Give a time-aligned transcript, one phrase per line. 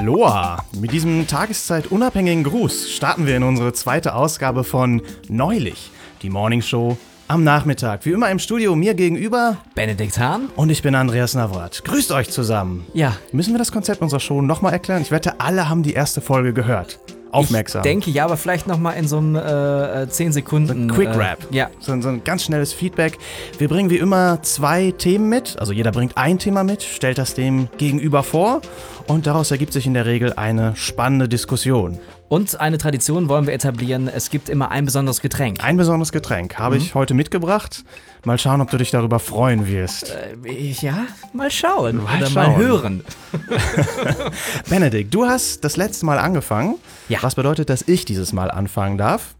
[0.00, 0.64] Aloha!
[0.80, 5.90] Mit diesem tageszeitunabhängigen Gruß starten wir in unsere zweite Ausgabe von Neulich,
[6.22, 6.96] die Morning Show
[7.28, 8.06] am Nachmittag.
[8.06, 10.48] Wie immer im Studio mir gegenüber Benedikt Hahn.
[10.56, 11.84] und ich bin Andreas Navrat.
[11.84, 12.86] Grüßt euch zusammen.
[12.94, 13.14] Ja.
[13.32, 15.02] Müssen wir das Konzept unserer Show nochmal erklären?
[15.02, 16.98] Ich wette, alle haben die erste Folge gehört.
[17.32, 17.80] Aufmerksam.
[17.80, 20.88] Ich denke ja, aber vielleicht noch mal in so einem äh, 10 Sekunden.
[20.88, 21.38] Quick äh, Rap.
[21.50, 21.70] ja.
[21.80, 23.18] So, ein- so ein ganz schnelles Feedback.
[23.58, 25.56] Wir bringen wie immer zwei Themen mit.
[25.58, 28.60] Also jeder bringt ein Thema mit, stellt das dem gegenüber vor
[29.06, 31.98] und daraus ergibt sich in der Regel eine spannende Diskussion.
[32.30, 34.06] Und eine Tradition wollen wir etablieren.
[34.06, 35.64] Es gibt immer ein besonderes Getränk.
[35.64, 36.80] Ein besonderes Getränk habe Mhm.
[36.82, 37.82] ich heute mitgebracht.
[38.24, 40.14] Mal schauen, ob du dich darüber freuen wirst.
[40.44, 41.96] Äh, ja, mal schauen.
[42.04, 42.34] Mal Oder schauen.
[42.52, 43.04] mal hören.
[44.68, 46.76] Benedikt, du hast das letzte Mal angefangen.
[47.08, 47.18] Ja.
[47.22, 49.34] Was bedeutet, dass ich dieses Mal anfangen darf?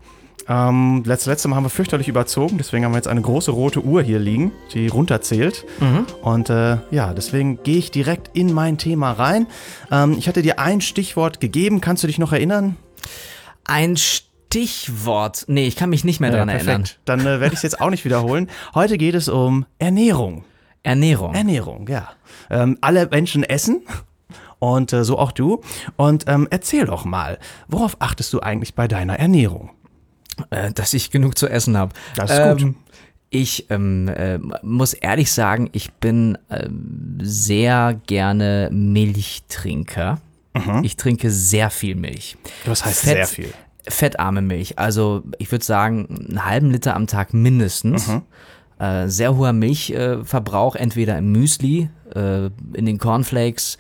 [0.48, 3.82] Ähm, das letzte Mal haben wir fürchterlich überzogen, deswegen haben wir jetzt eine große rote
[3.82, 5.64] Uhr hier liegen, die runterzählt.
[5.80, 6.06] Mhm.
[6.22, 9.46] Und äh, ja, deswegen gehe ich direkt in mein Thema rein.
[9.90, 12.76] Ähm, ich hatte dir ein Stichwort gegeben, kannst du dich noch erinnern?
[13.64, 15.44] Ein Stichwort.
[15.48, 16.84] Nee, ich kann mich nicht mehr daran erinnern.
[17.04, 18.48] Dann äh, werde ich es jetzt auch nicht wiederholen.
[18.74, 20.44] Heute geht es um Ernährung.
[20.82, 21.34] Ernährung.
[21.34, 22.08] Ernährung, ja.
[22.48, 23.82] Ähm, alle Menschen essen
[24.58, 25.60] und äh, so auch du.
[25.96, 27.38] Und ähm, erzähl doch mal,
[27.68, 29.70] worauf achtest du eigentlich bei deiner Ernährung?
[30.50, 31.92] Äh, dass ich genug zu essen habe.
[32.16, 32.74] Das ist gut.
[33.32, 40.20] Ich ähm, äh, muss ehrlich sagen, ich bin ähm, sehr gerne Milchtrinker.
[40.82, 42.36] Ich trinke sehr viel Milch.
[42.66, 43.54] Das heißt Fett- sehr viel.
[43.88, 44.78] Fettarme Milch.
[44.80, 48.10] Also ich würde sagen, einen halben Liter am Tag mindestens.
[48.80, 53.78] Äh, sehr hoher Milchverbrauch, entweder im Müsli, äh, in den Cornflakes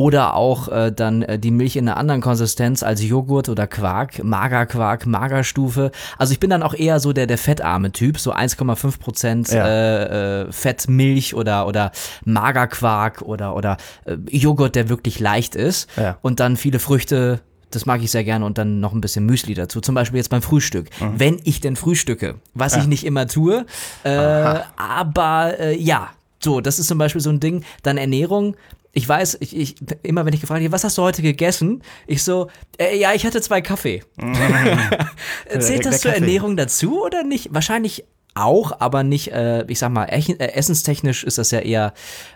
[0.00, 4.24] oder auch äh, dann äh, die Milch in einer anderen Konsistenz als Joghurt oder Quark,
[4.24, 5.90] Magerquark, Magerstufe.
[6.16, 9.66] Also ich bin dann auch eher so der, der fettarme Typ, so 1,5 Prozent Ja.
[9.66, 11.92] äh, äh, Fettmilch oder, oder
[12.24, 15.90] Magerquark oder, oder äh, Joghurt, der wirklich leicht ist.
[15.98, 16.16] Ja.
[16.22, 17.40] Und dann viele Früchte,
[17.70, 19.82] das mag ich sehr gerne und dann noch ein bisschen Müsli dazu.
[19.82, 20.88] Zum Beispiel jetzt beim Frühstück.
[21.14, 23.66] Wenn ich denn frühstücke, was ich nicht immer tue.
[24.04, 26.08] Äh, aber äh, ja,
[26.42, 27.64] so, das ist zum Beispiel so ein Ding.
[27.82, 28.56] Dann Ernährung.
[28.92, 31.82] Ich weiß, ich, ich, immer wenn ich gefragt werde, was hast du heute gegessen?
[32.06, 34.02] Ich so, äh, ja, ich hatte zwei Kaffee.
[35.58, 36.24] Zählt das zur Kaffee.
[36.24, 37.54] Ernährung dazu oder nicht?
[37.54, 41.92] Wahrscheinlich auch, aber nicht, äh, ich sag mal, äh, essenstechnisch ist das ja eher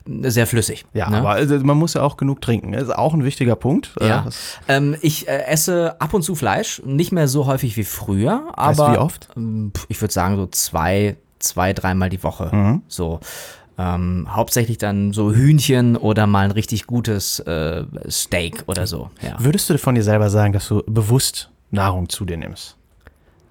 [0.08, 0.84] äh, sehr flüssig.
[0.92, 1.18] Ja, ne?
[1.18, 2.72] aber also, man muss ja auch genug trinken.
[2.72, 3.94] Das ist auch ein wichtiger Punkt.
[4.00, 4.26] Ja.
[4.68, 8.80] Ähm, ich äh, esse ab und zu Fleisch, nicht mehr so häufig wie früher, Weißt
[8.80, 9.28] aber du, wie oft?
[9.34, 12.54] pf, ich würde sagen so zwei, zwei, dreimal die Woche.
[12.54, 12.82] Mhm.
[12.88, 13.20] So.
[13.76, 19.10] Ähm, hauptsächlich dann so Hühnchen oder mal ein richtig gutes äh, Steak oder so.
[19.20, 19.36] Ja.
[19.38, 22.76] Würdest du von dir selber sagen, dass du bewusst Nahrung zu dir nimmst?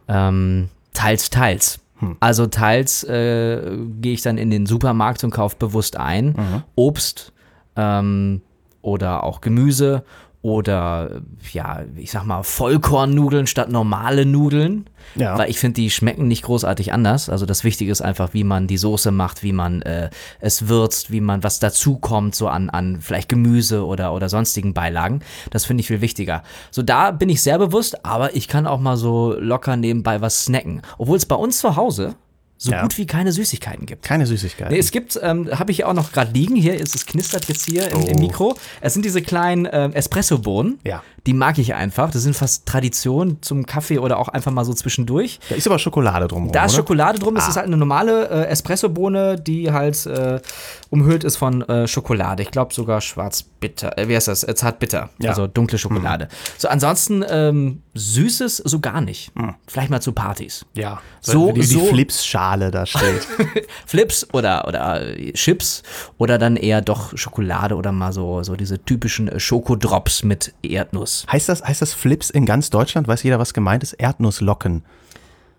[0.08, 1.80] Ähm, teils, teils.
[2.00, 2.16] Hm.
[2.22, 6.28] Also teils äh, gehe ich dann in den Supermarkt und kaufe bewusst ein.
[6.28, 6.64] Mhm.
[6.76, 7.34] Obst
[7.76, 8.42] ähm,
[8.82, 10.04] oder auch Gemüse
[10.44, 11.22] oder
[11.54, 14.90] ja, ich sag mal Vollkornnudeln statt normale Nudeln.
[15.16, 15.38] Ja.
[15.38, 17.30] Weil ich finde, die schmecken nicht großartig anders.
[17.30, 20.10] Also das Wichtige ist einfach, wie man die Soße macht, wie man äh,
[20.42, 24.74] es würzt, wie man was dazu kommt, so an, an vielleicht Gemüse oder, oder sonstigen
[24.74, 25.22] Beilagen.
[25.50, 26.44] Das finde ich viel wichtiger.
[26.72, 30.44] So, da bin ich sehr bewusst, aber ich kann auch mal so locker nebenbei was
[30.44, 30.82] snacken.
[30.98, 32.16] Obwohl es bei uns zu Hause
[32.64, 32.82] so Ja.
[32.82, 34.04] gut wie keine Süßigkeiten gibt.
[34.04, 34.72] Keine Süßigkeiten.
[34.74, 36.56] Nee, es gibt, ähm, habe ich auch noch gerade liegen.
[36.56, 38.20] Hier ist es knistert jetzt hier im, im Oh.
[38.20, 38.56] Mikro.
[38.80, 40.80] Es sind diese kleinen ähm, Espresso-Bohnen.
[40.86, 41.04] Ja.
[41.26, 42.12] Die mag ich einfach.
[42.12, 45.40] Das sind fast Tradition zum Kaffee oder auch einfach mal so zwischendurch.
[45.50, 46.52] da ist aber Schokolade drumherum.
[46.52, 46.76] Da ist?
[46.76, 47.38] Schokolade drum.
[47.38, 47.48] Ah.
[47.48, 50.42] ist halt eine normale äh, Espressobohne, die halt äh,
[50.90, 52.44] umhüllt ist von äh, Schokolade.
[52.44, 53.98] Ich glaube sogar schwarz-bitter.
[53.98, 54.44] Äh, wie heißt das?
[54.44, 55.10] Äh, zart-bitter.
[55.20, 55.30] Ja.
[55.30, 56.28] Also dunkle Schokolade.
[56.58, 59.32] So, ansonsten ähm, Süßes so gar nicht.
[59.68, 60.66] Vielleicht mal zu Partys.
[60.76, 61.00] Ja.
[61.22, 63.26] So- wie die, so- die Flips-Schale da steht.
[63.86, 65.84] Flips oder, oder äh, Chips
[66.18, 71.13] oder dann eher doch Schokolade oder mal so, so diese typischen äh, Schokodrops mit Erdnuss.
[71.32, 73.08] Heißt, das, heißt das Flips in ganz Deutschland?
[73.08, 73.94] Weiß jeder, was gemeint ist?
[73.94, 74.84] Erdnusslocken.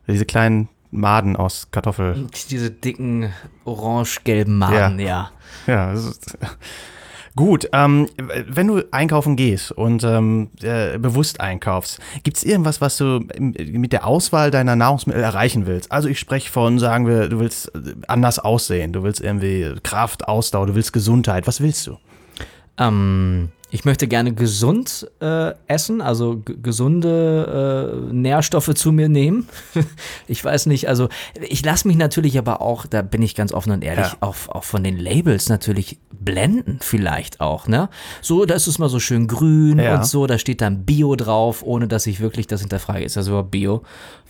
[0.06, 2.26] Diese kleinen Maden aus Kartoffel.
[2.50, 3.32] Diese dicken
[3.64, 5.30] orange-gelben Maden, ja.
[5.66, 6.38] Ja, das ist,
[7.36, 7.68] gut.
[7.72, 13.20] Ähm, wenn du einkaufen gehst und ähm, äh, bewusst einkaufst, gibt es irgendwas, was du
[13.38, 15.90] mit der Auswahl deiner Nahrungsmittel erreichen willst?
[15.90, 20.28] Also ich spreche von, sagen wir, du willst äh, anders aussehen, du willst irgendwie Kraft,
[20.28, 21.46] Ausdauer, du willst Gesundheit.
[21.46, 21.98] Was willst du?
[22.78, 29.48] Ähm, ich möchte gerne gesund äh, essen, also gesunde äh, Nährstoffe zu mir nehmen.
[30.28, 31.08] ich weiß nicht, also
[31.40, 34.16] ich lasse mich natürlich aber auch, da bin ich ganz offen und ehrlich, Ja.
[34.20, 37.88] auch, auch von den Labels natürlich blenden vielleicht auch, ne?
[38.22, 39.96] So, da ist es mal so schön grün Ja.
[39.96, 43.04] und so, da steht dann Bio drauf, ohne dass ich wirklich das hinterfrage.
[43.04, 43.82] Ist das überhaupt Bio?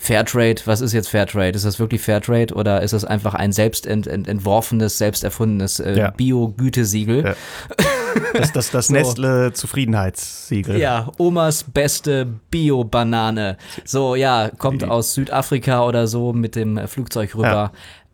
[0.04, 1.56] Fairtrade, was ist jetzt Fairtrade?
[1.56, 5.80] Ist das wirklich Fairtrade oder ist das einfach ein selbst ent, ent, entworfenes, selbst erfundenes
[5.80, 6.10] äh, Ja.
[6.10, 7.24] Bio-Gütesiegel?
[7.24, 7.34] Ja.
[8.32, 8.92] Das, das, das So.
[8.94, 10.78] Nestle-Zufriedenheitssiegel.
[10.78, 13.56] Ja, Omas beste Bio-Banane.
[13.84, 17.48] So, ja, kommt aus Südafrika oder so mit dem äh, Flugzeug rüber.
[17.48, 17.72] Ja.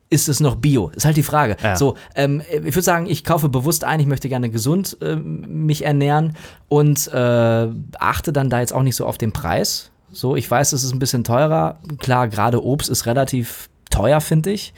[0.09, 0.91] Ist es noch Bio?
[0.97, 1.59] Ist halt die Frage.
[1.63, 1.77] Ja.
[1.77, 5.85] So, ähm, ich würde sagen, ich kaufe bewusst ein, ich möchte gerne gesund ähm, mich
[5.85, 6.35] ernähren
[6.69, 9.90] und äh, achte dann da jetzt auch nicht so auf den Preis.
[10.13, 11.79] So, ich weiß, es ist ein bisschen teurer.
[11.99, 14.73] Klar, gerade Obst ist relativ teuer, finde ich.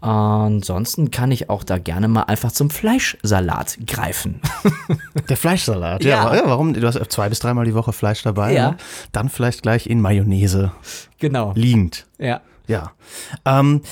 [0.00, 4.40] Ansonsten kann ich auch da gerne mal einfach zum Fleischsalat greifen.
[5.28, 6.34] Der Fleischsalat, Ja.
[6.34, 6.42] ja.
[6.46, 6.72] Warum?
[6.72, 8.54] Du hast zwei bis dreimal die Woche Fleisch dabei.
[8.54, 8.70] Ja.
[8.70, 8.76] Ne?
[9.12, 10.72] Dann vielleicht gleich in Mayonnaise
[11.18, 11.52] genau.
[11.54, 12.06] liegend.
[12.18, 12.40] Ja.
[12.66, 12.92] Ja.
[13.44, 13.82] Ähm,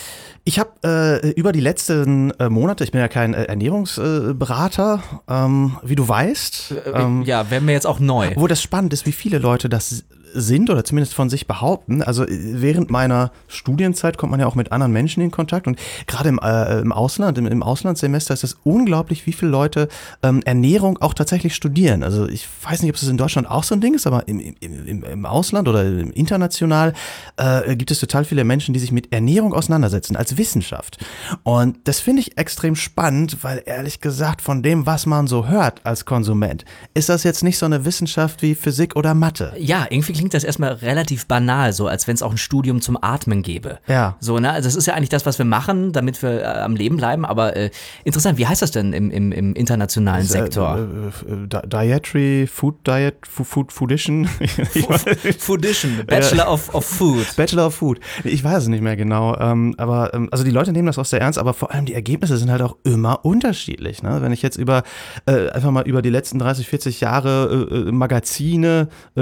[0.44, 5.76] ich habe äh, über die letzten äh, Monate, ich bin ja kein äh, Ernährungsberater, ähm,
[5.82, 8.30] wie du weißt, ähm, ja, wäre mir jetzt auch neu.
[8.36, 10.04] wo das spannend ist, wie viele Leute das
[10.40, 12.02] sind oder zumindest von sich behaupten.
[12.02, 15.78] Also äh, während meiner Studienzeit kommt man ja auch mit anderen Menschen in Kontakt und
[16.06, 19.88] gerade im, äh, im Ausland, im, im Auslandssemester ist es unglaublich, wie viele Leute
[20.22, 22.02] ähm, Ernährung auch tatsächlich studieren.
[22.02, 24.40] Also ich weiß nicht, ob es in Deutschland auch so ein Ding ist, aber im,
[24.40, 26.92] im, im, Ausland oder international
[27.36, 30.98] äh, gibt es total viele Menschen, die sich mit Ernährung auseinandersetzen als Wissenschaft.
[31.42, 35.84] Und das finde ich extrem spannend, weil ehrlich gesagt von dem, was man so hört
[35.84, 36.64] als Konsument,
[36.94, 39.52] ist das jetzt nicht so eine Wissenschaft wie Physik oder Mathe.
[39.58, 42.98] Ja, irgendwie klingt das erstmal relativ banal, so als wenn es auch ein Studium zum
[43.02, 43.78] Atmen gäbe.
[43.86, 44.16] Ja.
[44.20, 44.52] So, ne?
[44.52, 47.24] Also das ist ja eigentlich das, was wir machen, damit wir äh, am Leben bleiben.
[47.24, 47.70] Aber äh,
[48.04, 50.78] interessant, wie heißt das denn im, im, im internationalen Sektor?
[50.78, 54.26] Äh, äh, Di- Dietary, Food Diet, Food Foodition.
[55.38, 57.26] Foodition, Bachelor of, of Food.
[57.36, 58.00] Bachelor of Food.
[58.24, 59.36] Ich weiß es nicht mehr genau.
[59.38, 61.94] Ähm, aber ähm, also die Leute nehmen das auch sehr ernst, aber vor allem die
[61.94, 64.02] Ergebnisse sind halt auch immer unterschiedlich.
[64.02, 64.18] Ne?
[64.20, 64.82] Wenn ich jetzt über
[65.26, 69.20] äh, einfach mal über die letzten 30, 40 Jahre äh, äh, Magazine äh,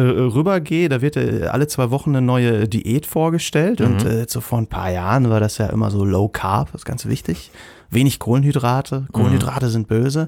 [0.88, 3.80] da wird äh, alle zwei Wochen eine neue Diät vorgestellt.
[3.80, 4.10] Und Mhm.
[4.10, 6.84] äh, so vor ein paar Jahren war das ja immer so Low Carb, das ist
[6.86, 7.50] ganz wichtig.
[7.90, 9.06] Wenig Kohlenhydrate.
[9.12, 10.26] Kohlenhydrate sind böse.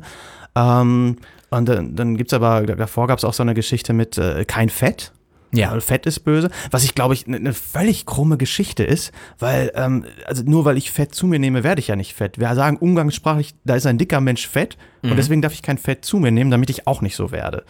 [0.55, 1.17] Ähm,
[1.51, 4.45] und dann, dann gibt es aber, davor gab es auch so eine Geschichte mit äh,
[4.45, 5.13] kein Fett.
[5.51, 5.79] Ja.
[5.81, 6.51] Fett ist böse.
[6.71, 10.77] Was ich glaube ich eine ne völlig krumme Geschichte ist, weil, ähm, also nur weil
[10.77, 12.39] ich Fett zu mir nehme, werde ich ja nicht fett.
[12.39, 16.05] Wir sagen umgangssprachlich, da ist ein dicker Mensch fett und deswegen darf ich kein Fett
[16.05, 17.65] zu mir nehmen, damit ich auch nicht so werde.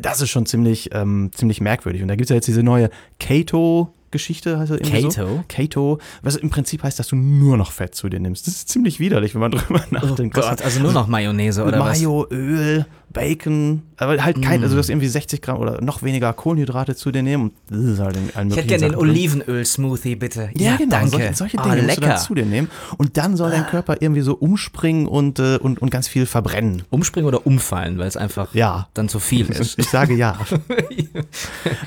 [0.00, 2.02] Das ist schon ziemlich, ähm, ziemlich merkwürdig.
[2.02, 3.92] Und da gibt es ja jetzt diese neue Keto.
[4.12, 5.10] Geschichte heißt das irgendwie Keto?
[5.10, 5.44] so.
[5.46, 8.46] Keto, was im Prinzip heißt, dass du nur noch Fett zu dir nimmst.
[8.46, 10.36] Das ist ziemlich widerlich, wenn man drüber Oh nachdenkt.
[10.36, 11.98] Was Gott, also nur noch Mayonnaise oder was?
[12.00, 16.32] Mayo, Öl, Bacon, aber halt kein, also du hast irgendwie 60 Gramm oder noch weniger
[16.32, 18.94] Kohlenhydrate zu dir nehmen und das ist halt Ich hätte gerne den.
[18.96, 20.50] Olivenöl-Smoothie, bitte.
[20.56, 21.10] Ja, genau, danke.
[21.10, 23.96] solche, solche Oh, Dinge musst du dann zu dir nehmen und dann soll dein Körper
[24.00, 26.82] irgendwie so umspringen und, äh, und, und ganz viel verbrennen.
[26.90, 28.88] Umspringen oder umfallen, weil es einfach Ja.
[28.94, 29.78] dann zu viel ist.
[29.78, 30.38] Ich sage ja.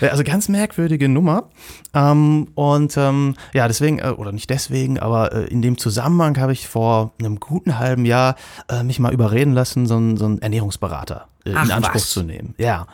[0.01, 1.49] Ja, also ganz merkwürdige Nummer.
[1.93, 6.51] Ähm, und ähm, ja, deswegen, äh, oder nicht deswegen, aber äh, in dem Zusammenhang habe
[6.53, 8.35] ich vor einem guten halben Jahr
[8.83, 11.12] mich mal überreden lassen, so einen, so einen Ernährungsberater
[11.45, 12.09] äh, Ach, in Anspruch was?
[12.09, 12.55] zu nehmen.
[12.57, 12.87] Ja.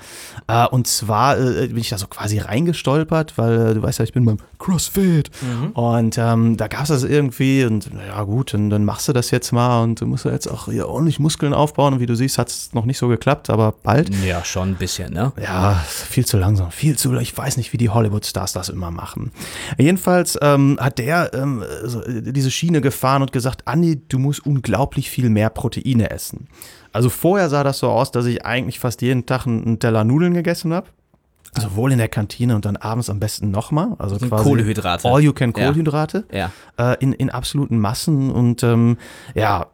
[0.47, 4.05] Äh, und zwar äh, bin ich da so quasi reingestolpert, weil äh, du weißt ja,
[4.05, 5.29] ich bin beim CrossFit.
[5.73, 9.31] Und ähm, da gab es das irgendwie und ja gut, dann, dann machst du das
[9.31, 11.93] jetzt mal und du musst ja jetzt auch hier ordentlich Muskeln aufbauen.
[11.93, 14.09] Und wie du siehst, hat es noch nicht so geklappt, aber bald.
[14.25, 15.31] Ja, schon ein bisschen, ne?
[15.41, 17.13] Ja, viel zu langsam, viel zu.
[17.19, 19.31] Ich weiß nicht, wie die Hollywood-Stars das immer machen.
[19.77, 24.45] Jedenfalls ähm, hat der ähm, so, äh, diese Schiene gefahren und gesagt: Andi, du musst
[24.45, 26.47] unglaublich viel mehr Proteine essen.
[26.99, 30.33] Also vorher sah das so aus, dass ich eigentlich fast jeden Tag einen Teller Nudeln
[30.33, 30.87] gegessen habe.
[31.57, 33.95] Sowohl in der Kantine und dann abends am besten nochmal.
[33.99, 35.07] Also quasi Kohlenhydrate.
[35.07, 35.53] All you can.
[35.53, 36.51] Kohlenhydrate Ja.
[36.77, 38.97] äh, in, in absoluten Massen und ähm,
[39.33, 39.67] ja,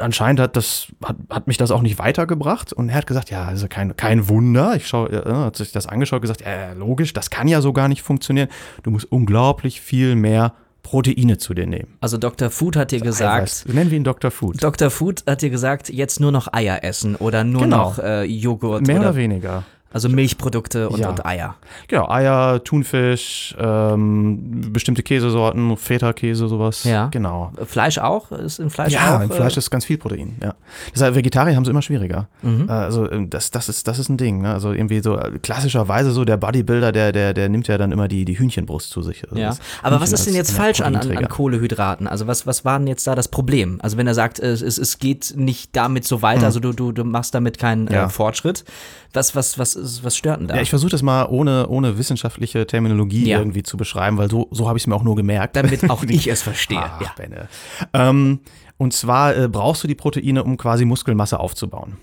[0.00, 3.44] anscheinend hat das hat, hat mich das auch nicht weitergebracht und er hat gesagt, ja,
[3.44, 4.74] also kein, kein Wunder.
[4.74, 7.88] Ich schau, äh, hat sich das angeschaut, gesagt, ja, logisch, das kann ja so gar
[7.88, 8.48] nicht funktionieren.
[8.84, 10.54] Du musst unglaublich viel mehr
[10.84, 11.96] Proteine zu dir nehmen.
[12.00, 12.50] Also Dr.
[12.50, 13.64] Food hat dir gesagt, Eiweiß.
[13.66, 14.30] Nennen wir ihn Dr.
[14.30, 14.62] Food.
[14.62, 14.90] Dr.
[14.90, 17.88] Food hat dir gesagt, jetzt nur noch Eier essen oder nur Genau.
[17.88, 19.64] noch äh, Joghurt Mehr oder, oder, weniger.
[19.94, 21.08] Also Milchprodukte und, Ja.
[21.08, 21.54] und Eier.
[21.88, 26.84] Genau, Eier, Thunfisch, ähm, bestimmte Käsesorten, Feta-Käse, sowas.
[26.84, 27.06] Ja.
[27.06, 27.52] Genau.
[27.64, 28.30] Fleisch auch?
[28.32, 29.20] Ist in Fleisch Ja, auch?
[29.22, 30.54] im Fleisch äh, ist ganz viel Protein, ja.
[30.92, 32.28] Deshalb Vegetarier haben es immer schwieriger.
[32.42, 32.68] Mhm.
[32.68, 34.42] Äh, Also ähm, das, das, ist, das ist ein Ding.
[34.42, 34.52] Ne?
[34.52, 38.08] Also irgendwie so äh, klassischerweise so der Bodybuilder, der, der, der nimmt ja dann immer
[38.08, 39.22] die, die Hühnchenbrust zu sich.
[39.30, 41.28] Also Ja, aber was ist denn jetzt äh, falsch an, an.
[41.28, 42.06] Kohlehydraten?
[42.08, 43.78] Also was, was war denn jetzt da das Problem?
[43.80, 46.90] Also wenn er sagt, es, es, es geht nicht damit so weiter, also du, du,
[46.92, 48.06] du machst damit keinen Ja.
[48.06, 48.64] äh, Fortschritt,
[49.12, 50.56] was, was, was, was stört denn da?
[50.56, 53.38] Ja, ich versuche das mal ohne, ohne wissenschaftliche Terminologie Ja.
[53.38, 55.56] irgendwie zu beschreiben, weil so, so habe ich es mir auch nur gemerkt.
[55.56, 56.78] damit auch ich es verstehe.
[56.82, 57.12] Ach, ja.
[57.16, 57.48] Benne.
[57.92, 58.40] Ähm,
[58.78, 61.96] und zwar äh, brauchst du die Proteine, um quasi Muskelmasse aufzubauen.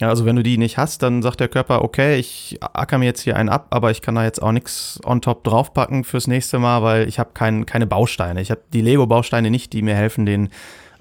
[0.00, 3.06] Ja, also wenn du die nicht hast, dann sagt der Körper, okay, ich acker mir
[3.06, 6.28] jetzt hier einen ab, aber ich kann da jetzt auch nichts on top draufpacken fürs
[6.28, 8.40] nächste Mal, weil ich habe kein, keine Bausteine.
[8.40, 10.50] Ich habe die Lego-Bausteine nicht, die mir helfen, den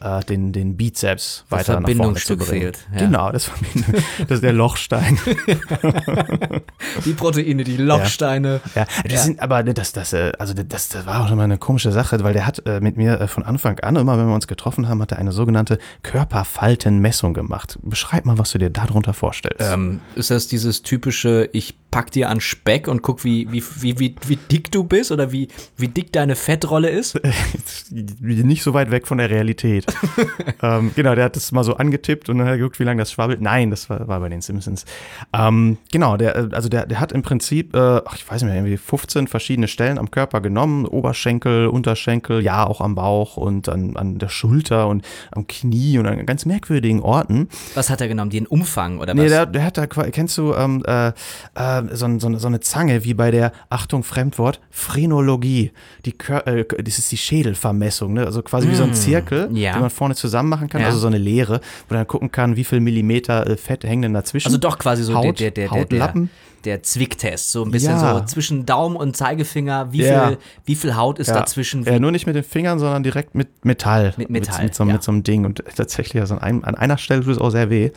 [0.02, 2.62] äh, den, den Bizeps Das weiter nach vorne zu bringen.
[2.62, 3.00] fehlt, ja.
[3.00, 3.50] Genau, das,
[4.20, 5.18] das ist der Lochstein.
[7.06, 8.62] Die Proteine, die Lochsteine.
[8.76, 9.20] Ja, das Ja.
[9.20, 12.34] sind aber das, das, äh, also das, das war auch immer eine komische Sache, weil
[12.34, 15.02] der hat äh, mit mir äh, von Anfang an, immer wenn wir uns getroffen haben,
[15.02, 17.78] hat er eine sogenannte Körperfaltenmessung gemacht.
[17.82, 19.62] Beschreib mal, was du dir darunter vorstellst.
[19.62, 24.00] Ähm, ist das dieses typische, ich pack dir an Speck und guck, wie, wie, wie,
[24.00, 27.20] wie, wie dick du bist oder wie, wie dick deine Fettrolle ist?
[27.90, 29.88] nicht so weit weg von der Realität.
[30.62, 33.02] ähm, genau, der hat das mal so angetippt und dann hat er geguckt, wie lange
[33.02, 33.42] das schwabbelt.
[33.42, 34.86] Nein, das war, war bei den Simpsons.
[35.34, 38.52] Ähm, genau, der, äh, also der, der hat im Prinzip, äh, ach, ich weiß nicht
[38.52, 40.86] mehr, irgendwie 15 verschiedene Stellen am Körper genommen.
[40.86, 46.06] Oberschenkel, Unterschenkel, ja, auch am Bauch und an, an der Schulter und am Knie und
[46.06, 47.50] an ganz merkwürdigen Orten.
[47.74, 48.30] Was hat er genommen?
[48.30, 49.24] Den Umfang oder was?
[49.24, 51.08] Nee, der, der hat da, kennst du ähm, äh,
[51.56, 55.72] äh, so, so, eine- so eine Zange wie bei der, Achtung, Fremdwort, Phrenologie.
[56.06, 58.26] Die, äh, das ist die Schädelvermessung, ne?
[58.26, 59.74] also quasi wie so ein Zirkel, ja.
[59.74, 60.88] den man vorne zusammen machen kann, Ja.
[60.88, 64.02] also so eine Leere, wo man dann gucken kann, wie viel Millimeter äh, Fett hängen
[64.04, 64.48] denn dazwischen.
[64.48, 66.30] also doch quasi so Haut, der, der, der, der, Hautlappen.
[66.66, 67.52] der Zwicktest.
[67.52, 68.20] So ein bisschen Ja.
[68.20, 69.92] so zwischen Daumen und Zeigefinger.
[69.94, 71.84] Wie, viel, wie viel Haut ist dazwischen?
[71.84, 74.14] Ja, nur nicht mit den Fingern, sondern direkt mit Metall.
[74.18, 74.94] Mit Metall, Mit, so, ja.
[74.94, 75.46] mit so einem Ding.
[75.46, 77.92] Und tatsächlich, also an, einem, an einer Stelle tut es auch sehr weh.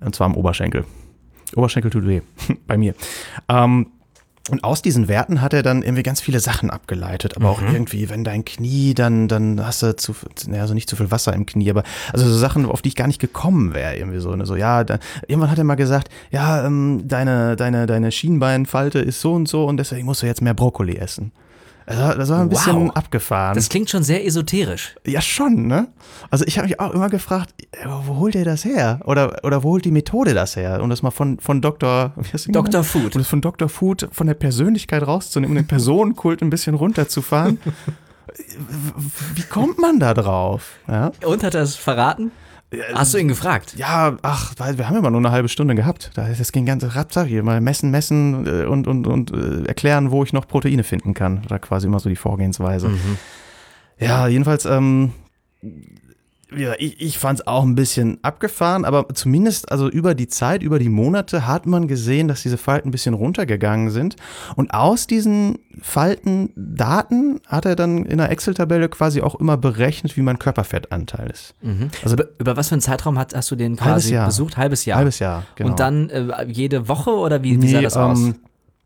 [0.00, 0.84] Und zwar am Oberschenkel.
[1.56, 2.20] Oberschenkel tut weh.
[2.66, 2.94] Bei mir.
[3.48, 3.88] Ähm,
[4.50, 7.36] und aus diesen Werten hat er dann irgendwie ganz viele Sachen abgeleitet.
[7.36, 7.52] Aber Mhm.
[7.52, 10.16] auch irgendwie, wenn dein Knie, dann, dann hast du zu,
[10.52, 13.06] also nicht zu viel Wasser im Knie, aber also so Sachen, auf die ich gar
[13.06, 14.34] nicht gekommen wäre, irgendwie so.
[14.34, 14.44] Ne?
[14.44, 19.20] So, ja, da, irgendwann hat er mal gesagt, ja, ähm, deine, deine, deine Schienbeinfalte ist
[19.20, 21.30] so und so und deswegen musst du jetzt mehr Brokkoli essen.
[21.98, 22.96] Also, das war ein bisschen Wow.
[22.96, 23.54] abgefahren.
[23.54, 24.94] das klingt schon sehr esoterisch.
[25.06, 25.88] Ja, schon, ne?
[26.30, 29.00] Also ich habe mich auch immer gefragt, äh, wo holt der das her?
[29.04, 30.80] Oder, oder wo holt die Methode das her?
[30.82, 32.12] Um das mal von, von Dr.
[32.48, 32.84] Dr.
[32.84, 33.14] Food.
[33.16, 33.68] Um das von Dr.
[33.68, 37.58] Food, von der Persönlichkeit rauszunehmen, um den Personenkult ein bisschen runterzufahren.
[39.34, 40.78] Wie kommt man da drauf?
[40.88, 42.30] Ja, Und hat er es verraten?
[42.94, 43.74] Hast du ihn gefragt?
[43.76, 46.10] ja ach, weil wir haben immer nur eine halbe Stunde gehabt.
[46.14, 47.42] Da- Das ging ganz ratzak hier.
[47.42, 51.42] Mal messen, messen äh, und, und, und äh, erklären, wo ich noch Proteine finden kann.
[51.48, 52.90] Da quasi immer so die Vorgehensweise.
[53.98, 55.12] Ja, jedenfalls, ähm,
[56.56, 60.62] ja, ich, ich fand es auch ein bisschen abgefahren, aber zumindest also über die Zeit,
[60.62, 64.16] über die Monate hat man gesehen, dass diese Falten ein bisschen runtergegangen sind.
[64.56, 70.22] Und aus diesen Faltendaten hat er dann in der Excel-Tabelle quasi auch immer berechnet, wie
[70.22, 71.54] mein Körperfettanteil ist.
[72.02, 74.26] Also Über, über was für einen Zeitraum hat, hast du den Halbes quasi Jahr.
[74.26, 74.56] besucht?
[74.56, 74.98] Halbes Jahr.
[74.98, 75.70] halbes Jahr, genau.
[75.70, 78.18] Und dann äh, jede Woche oder wie, wie sah Nee, das aus?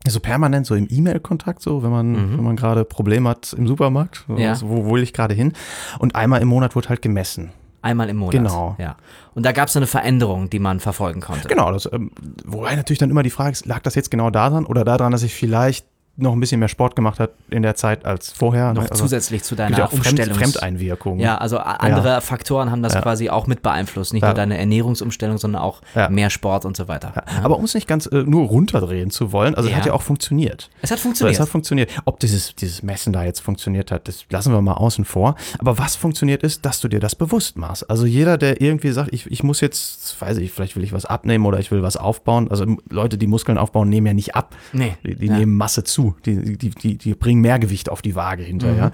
[0.05, 4.23] So permanent so im E-Mail-Kontakt, so wenn man, wenn man gerade Probleme hat im Supermarkt,
[4.27, 4.39] so, Mhm.
[4.39, 4.55] Ja.
[4.55, 5.53] so, wo, wo will ich gerade hin?
[5.99, 7.51] Und einmal im Monat wurde halt gemessen.
[7.81, 8.31] Einmal im Monat.
[8.33, 8.75] Genau.
[8.79, 8.95] Ja.
[9.33, 11.47] Und da gab es eine Veränderung, die man verfolgen konnte.
[11.47, 12.11] Genau, das, ähm,
[12.45, 15.23] wobei natürlich dann immer die Frage ist, lag das jetzt genau daran oder daran, dass
[15.23, 15.85] ich vielleicht
[16.19, 18.73] noch ein bisschen mehr Sport gemacht habe in der Zeit als vorher?
[18.73, 18.89] Noch ne?
[18.91, 20.35] Also, zusätzlich zu deiner ja auch Fremd, Umstellung.
[20.37, 21.19] Fremdeinwirkungen.
[21.19, 24.13] Ja, also andere Faktoren haben das quasi auch mit beeinflusst.
[24.13, 24.29] Nicht Ja.
[24.29, 26.09] nur deine Ernährungsumstellung, sondern auch Ja.
[26.09, 27.13] mehr Sport und so weiter.
[27.15, 27.43] Ja.
[27.43, 29.75] Aber um es nicht ganz äh, nur runterdrehen zu wollen, also Ja.
[29.75, 30.69] es hat ja auch funktioniert.
[30.81, 31.35] Es hat So, funktioniert.
[31.35, 31.91] es hat funktioniert.
[32.05, 35.35] Ob dieses, dieses Messen da jetzt funktioniert hat, das lassen wir mal außen vor.
[35.59, 37.89] Aber was funktioniert ist, dass du dir das bewusst machst.
[37.89, 41.05] Also jeder, der irgendwie sagt, ich, ich muss jetzt, weiß ich, vielleicht will ich was
[41.05, 42.49] abnehmen oder ich will was aufbauen.
[42.49, 44.55] Also Leute, die Muskeln aufbauen, nehmen ja nicht ab.
[44.73, 44.95] Nee.
[45.05, 45.37] Die, die Ja.
[45.37, 46.06] nehmen Masse zu.
[46.25, 48.91] Die, die, die, die bringen mehr Gewicht auf die Waage hinterher.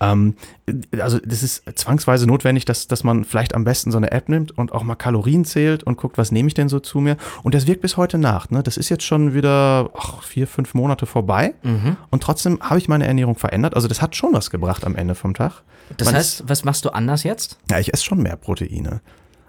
[0.00, 0.34] Mhm.
[0.68, 4.28] Ähm, also das ist zwangsweise notwendig, dass, dass man vielleicht am besten so eine App
[4.28, 7.16] nimmt und auch mal Kalorien zählt und guckt, was nehme ich denn so zu mir.
[7.42, 8.50] Und das wirkt bis heute nach.
[8.50, 8.62] Ne?
[8.62, 11.54] Das ist jetzt schon wieder ach, vier, fünf Monate vorbei.
[11.62, 11.96] Mhm.
[12.10, 13.74] Und trotzdem habe ich meine Ernährung verändert.
[13.74, 15.62] Also das hat schon was gebracht am Ende vom Tag.
[15.96, 17.58] Das Man heißt, was machst du anders jetzt?
[17.70, 19.00] ja, ich esse schon mehr Proteine.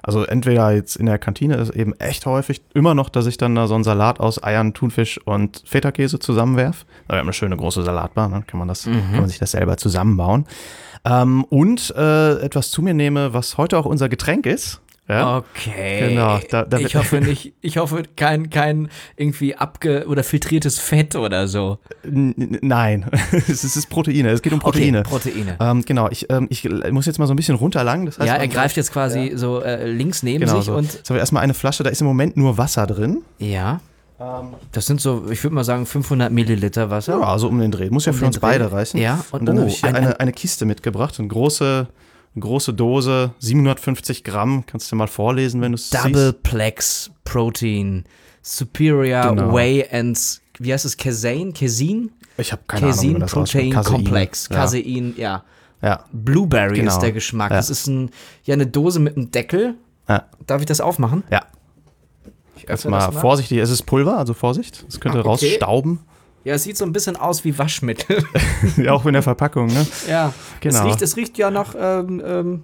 [0.08, 3.56] Also entweder jetzt in der Kantine ist eben echt häufig immer noch, dass ich dann
[3.56, 6.86] da so einen Salat aus Eiern, Thunfisch und Feta-Käse zusammenwerf.
[7.08, 9.52] Da haben wir eine schöne große Salatbar, dann kann man, das, kann man sich das
[9.52, 10.46] selber zusammenbauen.
[11.04, 14.80] Ähm, und äh, etwas zu mir nehme, was heute auch unser Getränk ist.
[15.10, 15.38] Ja?
[15.38, 16.10] Okay.
[16.10, 21.16] Genau, da- da- ich hoffe nicht, ich hoffe kein, kein irgendwie abge- oder filtriertes Fett
[21.16, 21.78] oder so.
[22.04, 25.00] N- Nein, es ist Proteine, es geht um Proteine.
[25.00, 25.58] Okay, Proteine.
[25.60, 28.06] ähm, genau, ich, ähm, ich muss jetzt mal so ein bisschen runterlangen.
[28.08, 30.76] Das heißt, ja, er greift jetzt quasi so äh, links neben genau sich so.
[30.76, 33.24] und Jetzt haben wir erstmal eine Flasche, da ist im Moment nur Wasser drin.
[33.40, 33.80] ja.
[34.72, 37.20] Das sind so, ich würde mal sagen, 500 Milliliter Wasser.
[37.20, 37.92] Ja, also um den Dreh.
[37.92, 38.48] Muss ja Um für uns Dreh.
[38.48, 38.98] beide reichen.
[38.98, 41.20] Ja, und, und dann oh, habe ich hier ein- eine, eine Kiste mitgebracht.
[41.20, 41.86] Eine große,
[42.42, 44.64] große Dose, 750 Gramm.
[44.66, 46.44] Kannst du mal vorlesen, wenn du es Double siehst.
[46.44, 48.06] Plex Protein,
[48.42, 49.54] Superior Genau.
[49.54, 50.20] Whey and,
[50.60, 51.54] wie heißt es, Casein?
[51.54, 52.12] Casein?
[52.38, 53.72] Ich habe keine Ahnung, wie Casein man das Protein.
[53.72, 53.94] Casein.
[53.94, 54.48] Complex.
[54.50, 54.56] Ja.
[54.56, 55.44] Casein, ja.
[55.82, 56.04] ja.
[56.12, 56.92] Blueberry Genau.
[56.92, 57.52] ist der Geschmack.
[57.52, 57.58] Ja.
[57.58, 58.12] Das ist ein,
[58.44, 59.76] ja, eine Dose mit einem Deckel.
[60.08, 60.26] Ja.
[60.46, 61.24] Darf ich das aufmachen?
[61.32, 61.42] ja.
[62.56, 63.60] Ich Jetzt öffne mal das vorsichtig.
[63.60, 64.84] Es ist Pulver, also Vorsicht.
[64.88, 65.30] Es könnte Ah, okay.
[65.30, 66.00] rausstauben.
[66.48, 68.24] Ja, es sieht so ein bisschen aus wie Waschmittel.
[68.78, 69.86] ja, auch in der Verpackung, ne?
[70.08, 70.34] ja.
[70.62, 70.80] Genau.
[70.80, 72.64] Es riecht, es riecht ja nach ähm, ähm,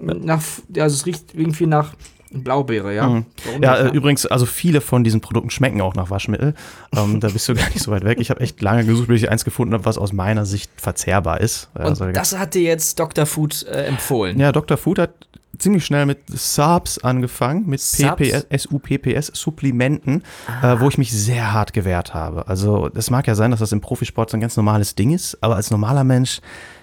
[0.00, 0.42] nach,
[0.76, 1.94] also es riecht irgendwie nach
[2.30, 3.08] Blaubeere, ja.
[3.08, 3.24] Mhm.
[3.62, 6.52] Ja, äh, übrigens, also viele von diesen Produkten schmecken auch nach Waschmittel.
[6.94, 8.18] Ähm, da bist du gar nicht so weit weg.
[8.20, 11.40] Ich habe echt lange gesucht, bis ich eins gefunden habe, was aus meiner Sicht verzehrbar
[11.40, 11.70] ist.
[11.72, 13.24] Und Also, das hat dir jetzt Dr.
[13.24, 14.38] Food äh, empfohlen.
[14.38, 14.76] ja, Dr.
[14.76, 15.14] Food hat
[15.58, 18.16] ziemlich schnell mit Subs angefangen, mit Subs?
[18.16, 20.22] PPS, SUPPS, Supplementen,
[20.62, 22.46] äh, wo ich mich sehr hart gewehrt habe.
[22.48, 25.38] Also es mag ja sein, dass das im Profisport so ein ganz normales Ding ist,
[25.42, 26.40] aber als normaler Mensch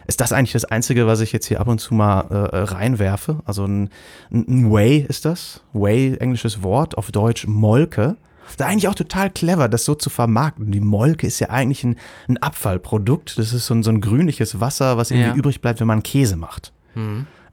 [0.07, 3.39] ist das eigentlich das Einzige, was ich jetzt hier ab und zu mal äh, reinwerfe.
[3.45, 3.89] Also ein,
[4.31, 5.61] ein Whey ist das.
[5.73, 8.17] Whey, englisches Wort, auf Deutsch Molke.
[8.45, 10.69] Das ist eigentlich auch total clever, das so zu vermarkten.
[10.71, 11.95] Die Molke ist ja eigentlich ein,
[12.27, 13.37] ein Abfallprodukt.
[13.37, 15.35] Das ist so ein, so ein grünliches Wasser, was irgendwie Ja.
[15.35, 16.73] übrig bleibt, wenn man Käse macht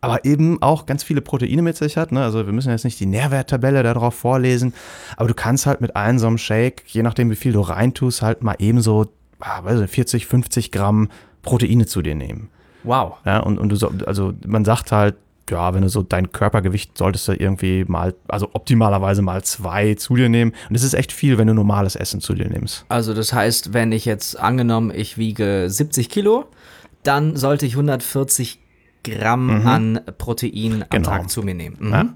[0.00, 2.12] aber eben auch ganz viele Proteine mit sich hat.
[2.12, 2.22] Ne?
[2.22, 4.72] Also wir müssen jetzt nicht die Nährwerttabelle darauf vorlesen,
[5.16, 8.22] aber du kannst halt mit einem so einem Shake, je nachdem wie viel du reintust,
[8.22, 9.06] halt mal eben so
[9.40, 11.08] ah, weiß nicht, 40, 50 Gramm
[11.42, 12.50] Proteine zu dir nehmen.
[12.82, 13.14] Wow.
[13.24, 15.16] Ja, und, und du so, also man sagt halt,
[15.50, 20.14] ja, wenn du so dein Körpergewicht solltest du irgendwie mal, also optimalerweise mal zwei zu
[20.14, 20.52] dir nehmen.
[20.68, 22.84] Und das ist echt viel, wenn du normales Essen zu dir nimmst.
[22.88, 26.44] Also das heißt, wenn ich jetzt angenommen, ich wiege 70 Kilo,
[27.02, 28.59] dann sollte ich 140
[29.04, 31.08] Gramm an Protein am Genau.
[31.08, 31.76] Tag zu mir nehmen.
[31.80, 31.92] Mhm.
[31.92, 32.06] Ja.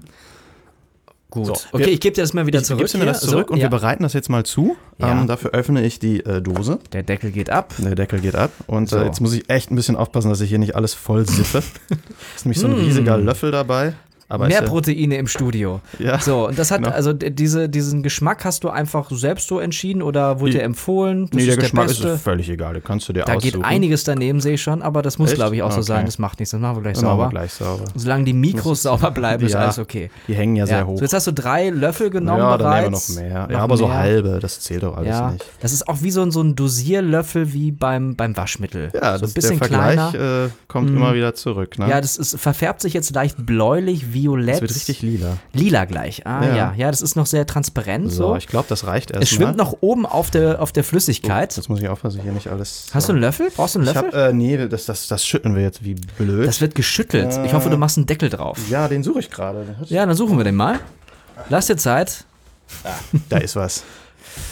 [1.31, 1.47] Gut.
[1.47, 2.79] So, okay, wir- ich gebe dir das mal wieder Ich zurück.
[2.79, 3.63] gibst du mir das zurück so, und ja.
[3.65, 4.77] wir bereiten das jetzt mal zu.
[4.99, 5.11] Ja.
[5.11, 6.79] Ähm, dafür öffne ich die äh, Dose.
[6.93, 7.73] Der Deckel geht ab.
[7.77, 8.51] Der Deckel geht ab.
[8.67, 8.97] Und So.
[8.99, 11.57] äh, jetzt muss ich echt ein bisschen aufpassen, dass ich hier nicht alles voll siffe.
[12.35, 13.93] ist nämlich so ein riesiger Löffel dabei.
[14.27, 14.47] Aber Mm.
[14.47, 15.81] Mehr ist, ja- Proteine im Studio.
[15.99, 16.95] Ja, So, und das hat, genau.
[16.95, 21.27] also diese, diesen Geschmack hast du einfach selbst so entschieden oder wurde dir empfohlen?
[21.29, 22.07] Das nee, der ist Geschmack beste.
[22.09, 22.73] ist völlig egal.
[22.73, 23.59] Den kannst du dir Da aussuchen.
[23.61, 25.85] geht einiges daneben, sehe ich schon, aber das muss, glaube ich, auch so Okay.
[25.87, 26.05] sein.
[26.05, 27.29] Das macht nichts, das machen wir gleich machen wir sauber.
[27.29, 27.85] gleich sauber.
[27.93, 29.59] Solange die Mikros sauber bleiben, ist Ja.
[29.59, 30.09] alles okay.
[30.27, 30.85] Die hängen ja, sehr Ja.
[30.87, 30.97] hoch.
[30.97, 33.09] So, jetzt hast du drei Löffel genommen ja, bereits.
[33.09, 33.43] noch mehr.
[33.43, 33.97] Noch ja, aber so mehr.
[33.97, 35.45] halbe, das zählt doch alles Ja, nicht.
[35.61, 38.89] das ist auch wie so ein, so ein Dosierlöffel wie beim, beim Waschmittel.
[38.93, 40.09] Ja, so das, ein bisschen der kleiner.
[40.11, 41.77] Vergleich äh, kommt immer wieder zurück.
[41.77, 41.89] Ne?
[41.89, 44.55] Ja, das ist, verfärbt sich jetzt leicht bläulich, violett.
[44.55, 45.37] das wird richtig lila.
[45.53, 46.25] lila gleich.
[46.25, 46.55] Ah ja.
[46.55, 46.73] Ja.
[46.75, 48.35] ja, das ist noch sehr transparent So, so.
[48.35, 49.23] ich glaube, das reicht erstmal.
[49.23, 51.55] Es schwimmt noch oben auf der, auf der Flüssigkeit.
[51.55, 52.87] Jetzt muss ich aufpassen, hier nicht alles.
[52.93, 53.49] Hast du einen Löffel?
[53.55, 54.11] Brauchst du einen Ich Löffel?
[54.11, 56.47] hab, äh, nee, das, das, das schütteln wir jetzt wie blöd.
[56.47, 57.39] das wird geschüttelt.
[57.45, 58.57] Ich hoffe, du machst einen Deckel drauf.
[58.69, 59.75] ja, den suche ich gerade.
[59.85, 60.79] Ja, dann suchen wir den mal.
[61.49, 62.23] Lass dir Zeit.
[63.29, 63.83] Da ist was.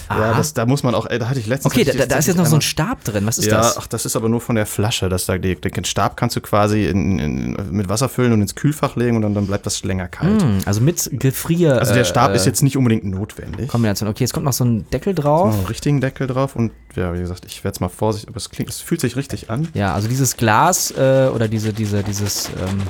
[0.10, 1.74] Ja, das, da muss man auch, ey, da hatte ich letztens.
[1.74, 3.26] Okay, da, da ist jetzt noch so ein Stab drin.
[3.26, 3.78] Was ist Ja, das?
[3.78, 5.10] ach, das ist aber nur von der Flasche.
[5.10, 8.56] Das da, die, den Stab kannst du quasi in, in, mit Wasser füllen und ins
[8.56, 10.42] Kühlfach legen und dann, dann bleibt das länger kalt.
[10.42, 11.80] Hm, also mit Gefrier.
[11.80, 13.68] Also der Stab äh, ist jetzt nicht unbedingt notwendig.
[13.70, 14.10] Kombination.
[14.10, 15.52] Okay, jetzt kommt noch so ein Deckel drauf.
[15.54, 18.38] wir einen richtigen Deckel drauf und ja, wie gesagt, ich werde es mal vorsichtig, aber
[18.38, 19.68] es klingt, es fühlt sich richtig an.
[19.74, 22.82] Ja, also dieses Glas äh, oder diese, diese, dieses ähm,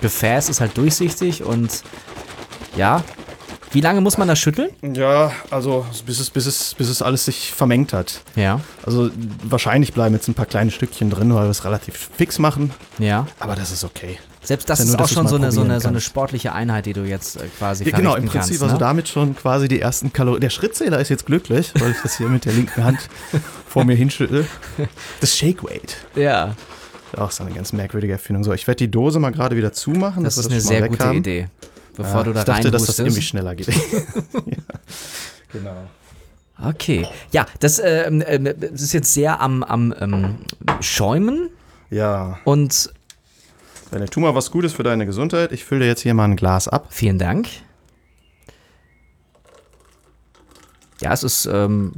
[0.00, 1.82] Gefäß ist halt durchsichtig und
[2.76, 3.02] ja.
[3.72, 4.70] Wie lange muss man das schütteln?
[4.94, 8.20] Ja, also bis es, bis es, bis es alles sich vermengt hat.
[8.36, 9.10] Ja, Also
[9.42, 13.26] wahrscheinlich bleiben jetzt ein paar kleine Stückchen drin, weil wir es relativ fix machen, ja.
[13.38, 14.18] aber das ist okay.
[14.42, 16.52] Selbst das Ja, ist nur, auch dass schon so eine, so, eine, so eine sportliche
[16.52, 18.78] Einheit, die du jetzt äh, quasi Ja, genau, im Prinzip kannst, also ne?
[18.78, 20.40] damit schon quasi die ersten Kalorien.
[20.40, 23.08] Der Schrittzähler ist jetzt glücklich, weil ich das hier mit der linken Hand
[23.68, 24.46] vor mir hinschüttel.
[25.20, 25.96] Das Shake Weight.
[26.14, 26.54] Ja,
[27.16, 28.44] Auch so eine ganz merkwürdige Erfindung.
[28.44, 30.22] So, ich werde die Dose mal gerade wieder zumachen.
[30.22, 31.18] das ist wir eine sehr gute haben.
[31.18, 31.48] Idee.
[31.96, 33.68] Bevor Ja, du da ich dachte, dass das irgendwie schneller geht.
[34.46, 34.56] ja.
[35.52, 35.76] Genau.
[36.62, 37.06] Okay.
[37.32, 40.38] Ja, das, ähm, ähm, das ist jetzt sehr am, am ähm,
[40.80, 41.50] Schäumen
[41.90, 42.92] Ja, und
[43.90, 45.52] Benne, tu mal was Gutes für deine Gesundheit.
[45.52, 46.88] Ich fülle dir jetzt hier mal ein Glas ab.
[46.90, 47.48] vielen Dank.
[51.00, 51.92] Ja, es ist ähm,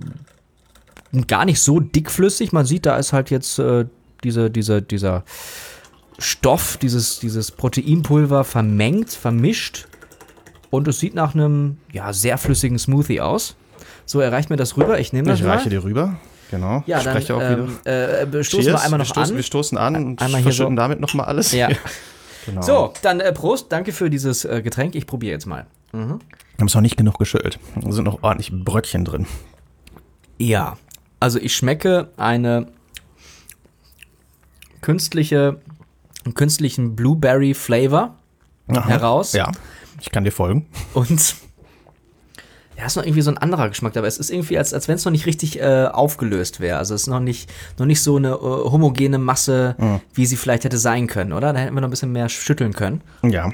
[1.27, 2.53] gar nicht so dickflüssig.
[2.53, 3.87] Man sieht, da ist halt jetzt äh,
[4.23, 5.25] diese, diese, dieser
[6.19, 9.88] Stoff, dieses, dieses Proteinpulver vermengt, vermischt.
[10.71, 13.57] Und es sieht nach einem ja, sehr flüssigen Smoothie aus.
[14.05, 14.99] So, erreicht mir das rüber.
[14.99, 15.57] Ich nehme das Ich mal.
[15.57, 16.17] reiche dir rüber.
[16.51, 16.83] Genau.
[16.87, 18.23] Ja, ich dann spreche auch ähm, wieder.
[18.39, 19.37] äh, stoßen wir einmal noch wir stoßen, an.
[19.37, 20.81] Wir stoßen an und Einmal verschütten so.
[20.81, 21.53] damit nochmal alles.
[21.53, 21.69] Ja.
[22.47, 22.63] genau.
[22.63, 23.71] So, dann äh, Prost.
[23.71, 24.95] Danke für dieses äh, Getränk.
[24.95, 25.67] Ich probiere jetzt mal.
[25.93, 26.21] Wir haben
[26.67, 27.59] es noch nicht genug geschüttelt.
[27.77, 29.27] Da sind noch ordentlich Bröckchen drin.
[30.39, 30.77] Ja,
[31.21, 32.69] also ich schmecke eine
[34.81, 35.61] künstliche,
[36.25, 38.15] einen künstlichen Blueberry Flavor
[38.69, 38.87] Aha.
[38.87, 39.33] heraus.
[39.33, 39.51] Ja,
[40.01, 40.67] ich kann dir folgen.
[40.95, 41.37] Und
[42.77, 44.07] ja, ist noch irgendwie so ein anderer Geschmack dabei.
[44.07, 46.79] Es ist irgendwie, als, als wenn es noch nicht richtig äh, aufgelöst wäre.
[46.79, 50.01] Also es ist noch nicht, noch nicht so eine äh, homogene Masse, Mhm.
[50.15, 51.53] wie sie vielleicht hätte sein können, oder?
[51.53, 53.01] Da hätten wir noch ein bisschen mehr schütteln können.
[53.25, 53.51] Ja.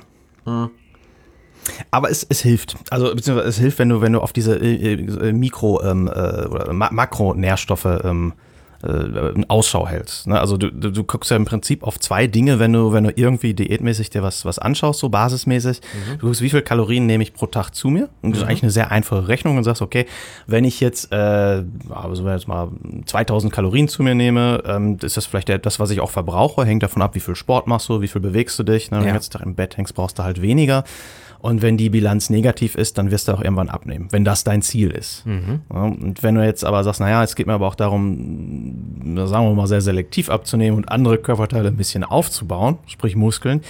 [1.90, 2.76] Aber es, es hilft.
[2.90, 6.44] Also beziehungsweise es hilft, wenn du, wenn du auf diese äh, äh, Mikro- ähm, äh,
[6.46, 8.35] oder Ma Makronährstoffe ähm,
[8.85, 10.27] äh, Ausschau hältst.
[10.27, 10.38] Ne?
[10.38, 13.12] Also du, du, du guckst ja im Prinzip auf zwei Dinge, wenn du, wenn du
[13.14, 15.81] irgendwie diätmäßig dir was, was anschaust, so basismäßig.
[15.81, 16.18] Mhm.
[16.18, 18.09] Du guckst, wie viel Kalorien nehme ich pro Tag zu mir?
[18.23, 18.51] Und das ist mhm.
[18.51, 20.07] eigentlich eine sehr einfache Rechnung und sagst, okay,
[20.47, 22.68] wenn ich jetzt, äh, also jetzt mal
[23.07, 26.83] 2000 Kalorien zu mir nehme, ähm, ist das vielleicht das, was ich auch verbrauche, hängt
[26.83, 28.90] davon ab, wie viel Sport machst du, wie viel bewegst du dich.
[28.90, 28.99] Ne?
[28.99, 29.12] Wenn ja.
[29.12, 30.85] du jetzt im Bett hängst, brauchst du halt weniger.
[31.44, 34.62] Und wenn die Bilanz negativ ist, dann wirst du auch irgendwann abnehmen, wenn das dein
[34.62, 35.26] Ziel ist.
[35.26, 35.61] Mhm.
[35.70, 39.46] Ja, und wenn du jetzt aber sagst, naja, es geht mir aber auch darum, sagen
[39.46, 43.61] wir mal, sehr selektiv abzunehmen und andere Körperteile ein bisschen aufzubauen, sprich Muskeln,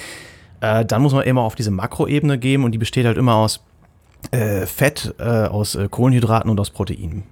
[0.60, 3.64] äh, dann muss man immer auf diese Makroebene gehen und die besteht halt immer aus
[4.30, 7.24] äh, Fett, äh, aus äh, Kohlenhydraten und aus Proteinen.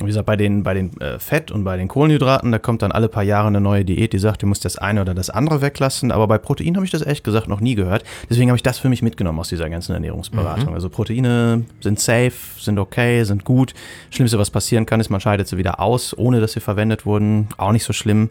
[0.00, 2.90] Wie gesagt, bei den, bei den äh, Fett und bei den Kohlenhydraten, da kommt dann
[2.90, 5.60] alle paar Jahre eine neue Diät, die sagt, du musst das eine oder das andere
[5.60, 6.10] weglassen.
[6.10, 8.02] Aber bei Protein habe ich das ehrlich gesagt noch nie gehört.
[8.28, 10.70] Deswegen habe ich das für mich mitgenommen aus dieser ganzen Ernährungsberatung.
[10.70, 10.74] Mhm.
[10.74, 13.74] Also Proteine sind safe, sind okay, sind gut.
[14.10, 17.48] Schlimmste, was passieren kann, ist, man scheidet sie wieder aus, ohne dass sie verwendet wurden.
[17.56, 18.30] Auch nicht so schlimm.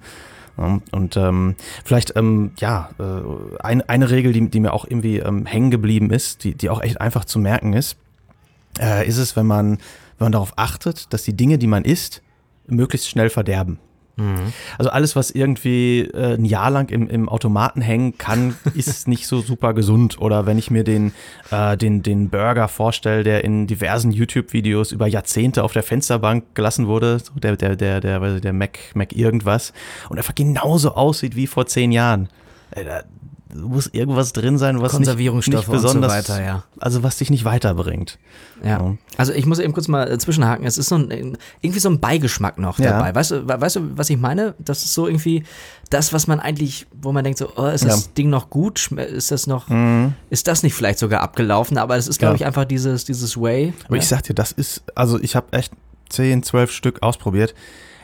[0.56, 5.46] Und ähm, vielleicht, ähm, ja, äh, ein, eine Regel, die, die mir auch irgendwie ähm,
[5.46, 7.98] hängen geblieben ist, die, die auch echt einfach zu merken ist,
[8.80, 9.80] äh, ist es, wenn man
[10.18, 12.22] wenn man darauf achtet, dass die Dinge, die man isst,
[12.68, 13.80] möglichst schnell verderben.
[14.16, 14.54] Mhm.
[14.78, 19.28] Also alles, was irgendwie äh, ein Jahr lang im, im Automaten hängen kann, ist nicht
[19.28, 20.20] so super gesund.
[20.20, 21.14] Oder wenn ich mir den,
[21.52, 26.88] äh, den, den Burger vorstelle, der in diversen YouTube-Videos über Jahrzehnte auf der Fensterbank gelassen
[26.88, 29.74] wurde, so der, der, der, der, der Mac, Mac irgendwas,
[30.10, 32.30] und einfach genauso aussieht wie vor zehn Jahren.
[32.72, 33.02] Äh,
[33.56, 36.64] muss irgendwas drin sein, was Konservierungsstoffe nicht, nicht besonders, und so weiter, ja.
[36.80, 38.18] Also was dich nicht weiterbringt.
[38.64, 38.70] Ja.
[38.70, 38.98] ja.
[39.18, 40.66] Also ich muss eben kurz mal äh, zwischenhaken.
[40.66, 42.92] Es ist so ein, irgendwie so ein Beigeschmack noch ja.
[42.92, 43.14] dabei.
[43.14, 44.56] Weißt du, weißt du, was ich meine?
[44.60, 45.44] Das ist so irgendwie
[45.90, 48.12] das, was man eigentlich, wo man denkt so, oh, ist das ja.
[48.18, 48.92] Ding noch gut?
[48.92, 50.14] Ist das noch, mhm.
[50.30, 51.78] ist das nicht vielleicht sogar abgelaufen?
[51.78, 53.74] Aber es ist, glaube ich, einfach dieses, dieses Way.
[53.88, 55.74] Aber ich sag dir, das ist, also ich habe echt
[56.10, 57.54] 10, 12 Stück ausprobiert.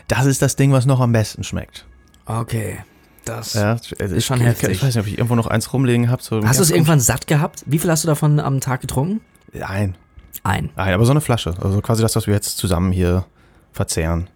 [0.07, 1.85] Das ist das Ding, was noch am besten schmeckt.
[2.25, 2.79] Okay.
[3.25, 4.71] Das ja, also ist schon ich, heftig.
[4.71, 6.21] Ich weiß nicht, ob ich irgendwo noch eins rumlegen habe.
[6.21, 7.63] So hast du es irgendwann satt gehabt?
[7.65, 9.21] Wie viel hast du davon am Tag getrunken?
[9.53, 9.95] Ein.
[10.43, 10.69] Ein.
[10.75, 11.53] Ein, aber so eine Flasche.
[11.62, 13.25] Also quasi das, was wir jetzt zusammen hier
[13.71, 14.29] verzehren.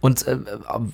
[0.00, 0.38] Und äh,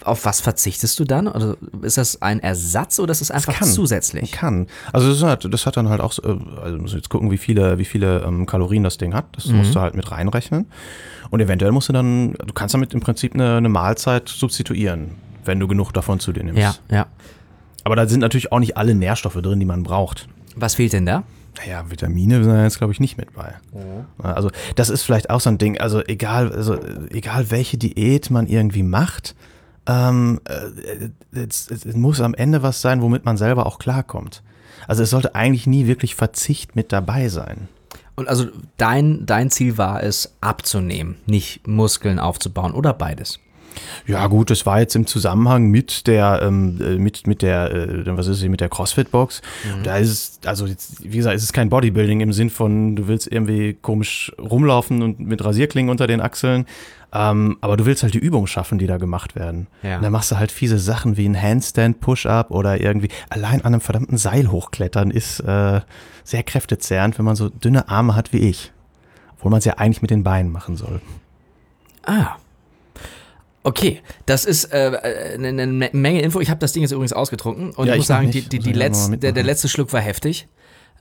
[0.05, 1.29] auf was verzichtest du dann?
[1.29, 4.33] Also ist das ein Ersatz oder ist es einfach kann, zusätzlich?
[4.33, 4.67] Kann.
[4.93, 7.39] Also das hat, das hat dann halt auch, so, äh, also muss jetzt gucken, wie
[7.39, 9.27] viele, wie viele ähm, Kalorien das Ding hat.
[9.33, 9.59] Das mhm.
[9.59, 10.67] musst du halt mit reinrechnen.
[11.31, 15.13] Und eventuell musst du dann, du kannst damit im Prinzip eine, eine Mahlzeit substituieren,
[15.45, 16.61] wenn du genug davon zu dir nimmst.
[16.61, 17.07] Ja, ja.
[17.87, 20.27] Aber da sind natürlich auch nicht alle Nährstoffe drin, die man braucht.
[20.57, 21.23] Was fehlt denn da?
[21.57, 23.55] Naja, Vitamine sind jetzt, glaube ich, nicht mit bei.
[23.71, 24.03] Oh.
[24.25, 25.79] Also, das ist vielleicht auch so ein Ding.
[25.79, 29.37] Also, egal, also, egal welche Diät man irgendwie macht,
[29.87, 34.43] ähm, äh, es, es, muss am Ende was sein, womit man selber auch klarkommt.
[34.89, 37.69] Also, es sollte eigentlich nie wirklich Verzicht mit dabei sein.
[38.17, 38.47] Und also,
[38.79, 43.39] dein, dein Ziel war es, abzunehmen, nicht Muskeln aufzubauen oder beides?
[44.07, 48.17] Ja gut, das war jetzt im Zusammenhang mit der ähm, äh, mit mit der äh,
[48.17, 49.43] was ist sie mit der Crossfit Box.
[49.65, 49.83] Mhm.
[49.83, 53.09] Da ist es also jetzt, wie gesagt, ist es kein Bodybuilding im Sinn von du
[53.09, 56.67] willst irgendwie komisch rumlaufen und mit Rasierklingen unter den Achseln,
[57.13, 59.69] ähm, aber du willst halt die Übungen schaffen, die da gemacht werden.
[59.83, 59.97] Ja.
[59.97, 63.75] Und dann machst du halt fiese Sachen wie ein Handstand Push-up oder irgendwie allein an
[63.75, 65.81] einem verdammten Seil hochklettern ist äh,
[66.25, 68.73] sehr kräftezehrend, wenn man so dünne Arme hat wie ich,
[69.35, 71.01] obwohl man es ja eigentlich mit den Beinen machen soll.
[72.05, 72.37] Ah.
[73.67, 76.39] Okay, das ist äh, eine, eine Menge Info.
[76.39, 78.73] Ich habe das Ding jetzt übrigens ausgetrunken und ja, ich muss sagen, die, die, die
[78.73, 80.47] Letz-, der, der letzte Schluck war heftig.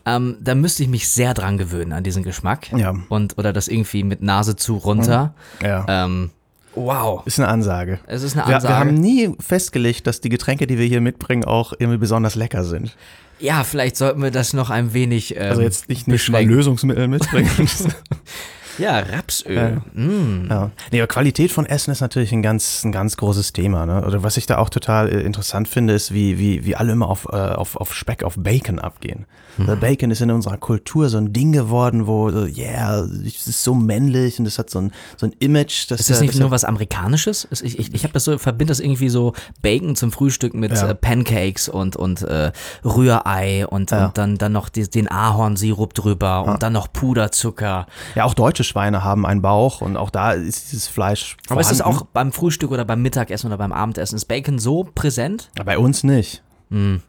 [0.03, 2.71] Ähm, da müsste ich mich sehr dran gewöhnen an diesen Geschmack.
[2.75, 2.95] Ja.
[3.09, 5.35] Und oder das irgendwie mit Nase zu runter.
[5.61, 5.85] Ja.
[5.87, 6.31] Ähm,
[6.73, 7.21] wow.
[7.27, 7.99] Ist eine Ansage.
[8.07, 8.63] Es ist eine Ansage.
[8.63, 12.33] Wir, wir, haben nie festgelegt, dass die Getränke, die wir hier mitbringen, auch irgendwie besonders
[12.33, 12.97] lecker sind.
[13.37, 15.35] Ja, vielleicht sollten wir das noch ein wenig.
[15.35, 17.51] Ähm, also jetzt nicht, nicht mal Lösungsmittel mitbringen.
[18.77, 19.81] Ja, Rapsöl.
[19.95, 20.01] Ja.
[20.01, 20.47] Mm.
[20.49, 20.71] ja.
[20.91, 23.85] Nee, aber Qualität von Essen ist natürlich ein ganz, ein ganz großes Thema.
[23.85, 24.05] Ne?
[24.05, 27.09] Oder was ich da auch total äh, interessant finde, ist, wie, wie, wie alle immer
[27.09, 29.25] auf, äh, auf, auf Speck, auf Bacon abgehen.
[29.57, 29.79] Mhm.
[29.79, 33.73] Bacon ist in unserer Kultur so ein Ding geworden, wo, so, yeah, es ist so
[33.73, 35.89] männlich und es hat so ein, so ein Image.
[35.89, 37.47] Dass ist das nicht das nur was Amerikanisches?
[37.63, 40.89] Ich, ich, ich habe das so, verbinde das irgendwie so Bacon zum Frühstück mit ja.
[40.89, 42.51] äh, Pancakes und, und äh,
[42.83, 44.07] Rührei und, ja.
[44.07, 47.87] und dann, dann noch die, den Ahornsirup drüber und dann noch Puderzucker.
[48.15, 51.37] Ja, auch deutsche Schweine haben einen Bauch und auch da ist dieses Fleisch.
[51.47, 51.51] Vorhanden.
[51.51, 54.15] Aber ist es auch beim Frühstück oder beim Mittagessen oder beim Abendessen?
[54.15, 55.49] Ist Bacon so präsent?
[55.63, 56.43] Bei uns nicht.
[56.69, 57.01] Mhm.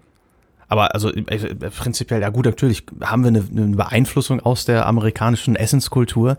[0.68, 4.86] Aber also äh, äh, prinzipiell, ja gut, natürlich haben wir eine, eine Beeinflussung aus der
[4.86, 6.36] amerikanischen Essenskultur.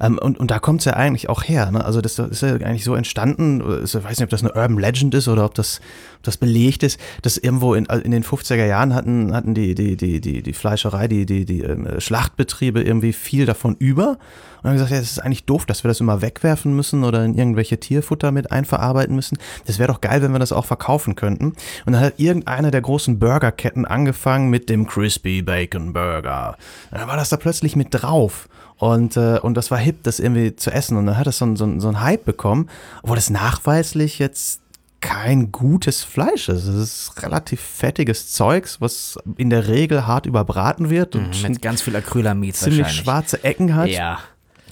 [0.00, 1.70] Ähm, und, und da kommt es ja eigentlich auch her.
[1.70, 1.84] Ne?
[1.84, 5.14] Also das ist ja eigentlich so entstanden, ich weiß nicht, ob das eine Urban Legend
[5.14, 5.80] ist oder ob das,
[6.22, 10.20] das belegt ist, dass irgendwo in, in den 50er Jahren hatten, hatten die, die, die,
[10.20, 14.18] die, die Fleischerei, die, die, die ähm, Schlachtbetriebe irgendwie viel davon über.
[14.62, 17.24] Und haben gesagt, ja, das ist eigentlich doof, dass wir das immer wegwerfen müssen oder
[17.24, 19.38] in irgendwelche Tierfutter mit einverarbeiten müssen.
[19.66, 21.52] Das wäre doch geil, wenn wir das auch verkaufen könnten.
[21.86, 26.56] Und dann hat irgendeine der großen Burgerketten angefangen mit dem Crispy Bacon Burger.
[26.90, 28.48] Dann war das da plötzlich mit drauf.
[28.78, 30.96] Und, äh, und das war hip, das irgendwie zu essen.
[30.96, 32.68] Und dann hat das so, so, so einen Hype bekommen,
[33.02, 34.60] obwohl das nachweislich jetzt
[35.00, 36.64] kein gutes Fleisch ist.
[36.66, 41.62] Es ist relativ fettiges Zeugs, was in der Regel hart überbraten wird und Mhm, mit
[41.62, 43.88] ganz viel Acrylamid ziemlich schwarze Ecken hat.
[43.88, 44.18] Ja.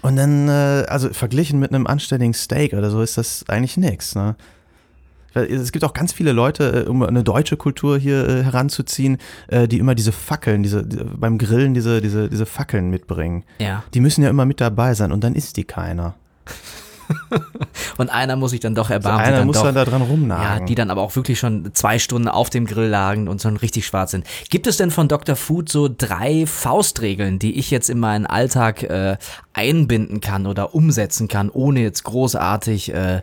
[0.02, 4.14] Und dann, äh, also verglichen mit einem anständigen Steak oder so, ist das eigentlich nichts.
[4.14, 4.36] Ne?
[5.34, 9.18] Es gibt auch ganz viele Leute, äh, um eine deutsche Kultur hier äh, heranzuziehen,
[9.50, 13.44] die immer diese Fackeln, diese, die, beim Grillen diese, diese, diese Fackeln mitbringen.
[13.58, 13.84] Ja.
[13.94, 16.14] Die müssen ja immer mit dabei sein und dann isst die keiner.
[17.98, 19.20] Und einer muss sich dann doch erbarmen.
[19.22, 20.66] die Einer dann muss doch, dann da dran Ja, rumnagen.
[20.66, 23.86] die dann aber auch wirklich schon zwei Stunden auf dem Grill lagen und schon richtig
[23.86, 24.26] schwarz sind.
[24.50, 25.36] Gibt es denn von Dr.
[25.36, 29.16] Food so drei Faustregeln, die ich jetzt in meinen Alltag äh,
[29.52, 33.22] einbinden kann oder umsetzen kann, ohne jetzt großartig äh,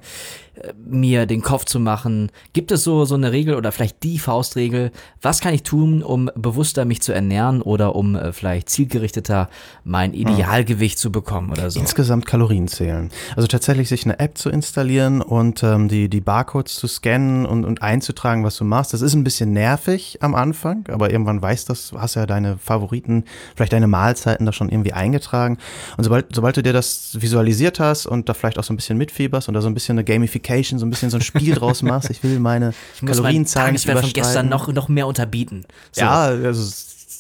[0.86, 2.32] mir den Kopf zu machen?
[2.54, 4.92] Gibt es so, so eine Regel oder vielleicht die Faustregel?
[5.22, 9.50] Was kann ich tun, um bewusster mich zu ernähren oder um äh, vielleicht zielgerichteter
[9.84, 11.80] mein Idealgewicht zu bekommen oder so?
[11.80, 13.10] Insgesamt Kalorien zählen.
[13.36, 17.66] Also tatsächlich sich eine App zu installieren und ähm, die, die Barcodes zu scannen und,
[17.66, 18.94] und einzutragen, was du machst.
[18.94, 22.58] Das ist ein bisschen nervig am Anfang, aber irgendwann weißt du das, hast ja deine
[22.58, 25.58] Favoriten, vielleicht deine Mahlzeiten da schon irgendwie eingetragen.
[25.98, 28.98] Und sobald, sobald du dir das visualisiert hast und da vielleicht auch so ein bisschen
[28.98, 30.43] mitfieberst und da so ein bisschen eine Gamification,
[30.80, 34.06] so ein bisschen so ein Spiel draus machst, ich will meine Ich Kalorienzahlen nicht Tageswert
[34.06, 35.66] von gestern noch, noch mehr unterbieten.
[35.92, 36.02] So.
[36.02, 36.72] Ja, also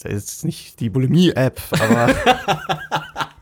[0.03, 2.13] jetzt nicht die Bulimie-App, aber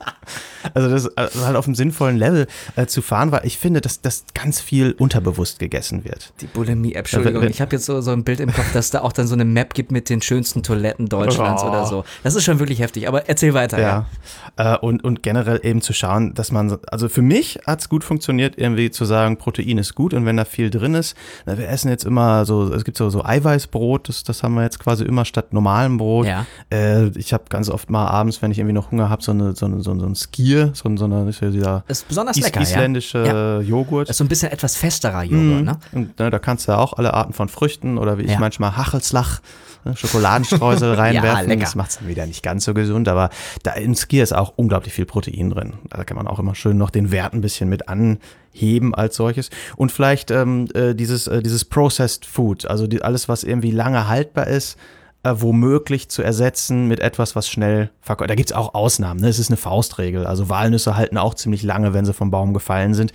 [0.74, 4.02] also das also halt auf einem sinnvollen Level äh, zu fahren, weil ich finde, dass
[4.02, 6.34] das ganz viel unterbewusst gegessen wird.
[6.41, 7.43] Die Bulimie-App, Entschuldigung.
[7.43, 9.45] Ich habe jetzt so, so ein Bild im Kopf, dass da auch dann so eine
[9.45, 11.69] Map gibt mit den schönsten Toiletten Deutschlands Oh.
[11.69, 12.04] oder so.
[12.24, 13.80] Das ist schon wirklich heftig, aber erzähl weiter.
[13.80, 14.06] Ja.
[14.58, 18.04] Äh, und, und generell eben zu schauen, dass man, also für mich hat es gut
[18.04, 21.89] funktioniert, irgendwie zu sagen, Protein ist gut und wenn da viel drin ist, wir essen
[21.89, 25.26] jetzt immer so, es gibt so, so Eiweißbrot, das, das haben wir jetzt quasi immer
[25.26, 26.26] statt normalem Brot.
[26.28, 26.45] Ja.
[26.71, 29.56] Äh, ich habe ganz oft mal abends, wenn ich irgendwie noch Hunger habe, so, eine,
[29.56, 32.08] so, eine, so, ein- so ein Skier, so, ein- so eine, ist ja dieser Ist
[32.08, 32.64] besonders is lecker, ja.
[32.68, 33.60] isländische Ja.
[33.62, 34.08] Joghurt.
[34.10, 35.78] Das ist so ein bisschen etwas festerer Joghurt, ne?
[35.92, 38.40] Und ne, da kannst du ja auch alle Arten von Früchten oder wie ich Ja.
[38.40, 39.42] manchmal Hachelslach,
[39.86, 41.48] ne, Schokoladenstreusel reinwerfen.
[41.48, 41.62] lecker.
[41.62, 43.30] das macht es dann wieder nicht ganz so gesund, aber
[43.64, 45.74] da im Skier ist auch unglaublich viel Protein drin.
[45.90, 49.50] Da kann man auch immer schön noch den Wert ein bisschen mit anheben als solches.
[49.76, 54.08] Und vielleicht ähm, äh, dieses, äh, dieses Processed Food, also die, alles, was irgendwie lange
[54.08, 54.78] haltbar ist,
[55.23, 58.29] äh, womöglich zu ersetzen mit etwas, was schnell verkauft.
[58.29, 59.27] Da gibt es auch Ausnahmen, ne?
[59.27, 60.25] es ist eine Faustregel.
[60.25, 63.12] Also Walnüsse halten auch ziemlich lange, wenn sie vom Baum gefallen sind.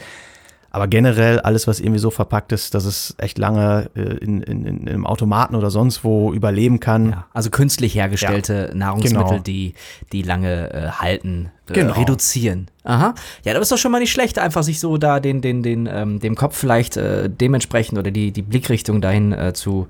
[0.70, 4.66] Aber generell alles, was irgendwie so verpackt ist, dass es echt lange äh, in, in,
[4.66, 7.10] in einem Automaten oder sonst wo überleben kann.
[7.10, 9.38] Ja, also künstlich hergestellte Nahrungsmittel, Genau.
[9.42, 9.72] die,
[10.12, 11.94] die lange äh, halten, äh, Genau.
[11.94, 12.66] reduzieren.
[12.84, 13.14] Aha.
[13.42, 15.88] Ja, das ist doch schon mal nicht schlecht, einfach sich so da den, den, den,
[15.90, 19.86] ähm, dem Kopf vielleicht äh, dementsprechend oder die, die Blickrichtung dahin äh, zu,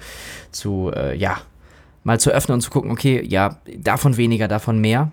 [0.52, 1.38] zu ja,
[2.07, 5.11] mal zu öffnen und zu gucken, okay, ja, davon weniger, davon mehr.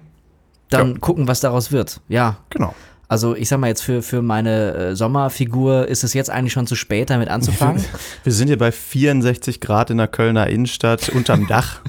[0.69, 0.97] Dann Ja.
[0.99, 1.99] gucken, was daraus wird.
[2.07, 2.37] Ja.
[2.51, 2.75] Genau.
[3.07, 6.67] Also ich sag mal jetzt für, für meine äh, Sommerfigur ist es jetzt eigentlich schon
[6.67, 7.83] zu spät, damit anzufangen.
[8.23, 11.81] Wir sind hier bei 64 Grad in der Kölner Innenstadt unterm Dach.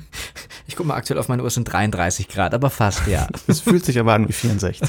[0.67, 3.27] Ich guck mal aktuell auf meine Uhr, es sind 33 Grad, aber fast, ja.
[3.47, 4.89] Es fühlt sich aber an wie 64.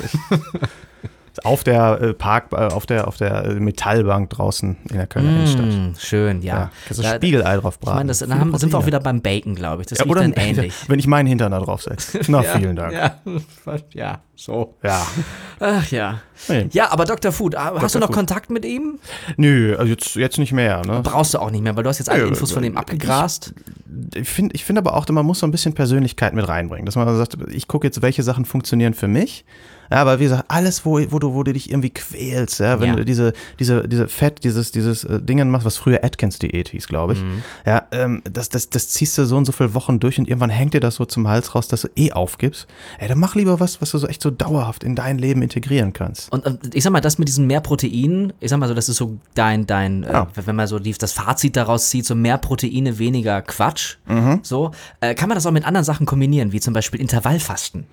[1.43, 5.29] auf der äh, Park, äh, auf der, auf der äh, Metallbank draußen in der Kölner
[5.31, 5.65] Innenstadt.
[5.65, 6.55] Mm, schön, ja.
[6.55, 7.97] Ja, kannst du Da- Spiegelei drauf Ich braten.
[7.97, 9.87] meine, das, dann Viele haben, sind wir auch wieder beim Bacon, glaube ich.
[9.87, 10.73] Das Ja, oder dann ähnlich.
[10.87, 12.19] wenn ich meinen Hintern da drauf setze.
[12.27, 12.93] Na, vielen Dank.
[12.93, 13.15] Ja.
[13.65, 14.75] Ja, ja, so.
[14.83, 15.05] ja.
[15.59, 16.21] Ach ja.
[16.49, 16.67] Nee.
[16.71, 17.31] Ja, aber Dr.
[17.31, 18.15] Food, ah, hast du noch Food.
[18.15, 18.99] Kontakt mit ihm?
[19.37, 20.81] Nö, also jetzt, jetzt nicht mehr.
[20.85, 21.01] Ne?
[21.01, 23.53] Brauchst du auch nicht mehr, weil du hast jetzt alle Nö, Infos von ihm abgegrast.
[24.13, 26.85] ich finde ich find aber auch, man muss so ein bisschen Persönlichkeit mit reinbringen.
[26.85, 29.45] Dass man sagt, ich gucke jetzt, welche Sachen funktionieren für mich.
[29.91, 32.89] Ja, aber wie gesagt, alles, wo, wo, du, wo du dich irgendwie quälst, ja, wenn
[32.89, 32.95] Ja.
[32.95, 37.13] du diese, diese, diese Fett, dieses, dieses äh, Dingen machst, was früher Atkins-Diät hieß, glaube
[37.13, 37.21] ich.
[37.21, 37.43] Mhm.
[37.67, 40.49] Ja, ähm, das, das, das ziehst du so und so viele Wochen durch und irgendwann
[40.49, 42.65] hängt dir das so zum Hals raus, dass du eh aufgibst.
[42.97, 45.93] Ey, dann mach lieber was, was du so echt so dauerhaft in dein Leben integrieren
[45.93, 46.31] kannst.
[46.31, 48.89] Und, und ich sag mal, das mit diesen mehr Proteinen, ich sag mal so, das
[48.89, 50.23] ist so dein, dein, Ja.
[50.23, 53.97] äh, wenn man so die, das Fazit daraus zieht, so mehr Proteine, weniger Quatsch.
[54.07, 54.39] Mhm.
[54.43, 57.85] So, äh, kann man das auch mit anderen Sachen kombinieren, wie zum Beispiel Intervallfasten.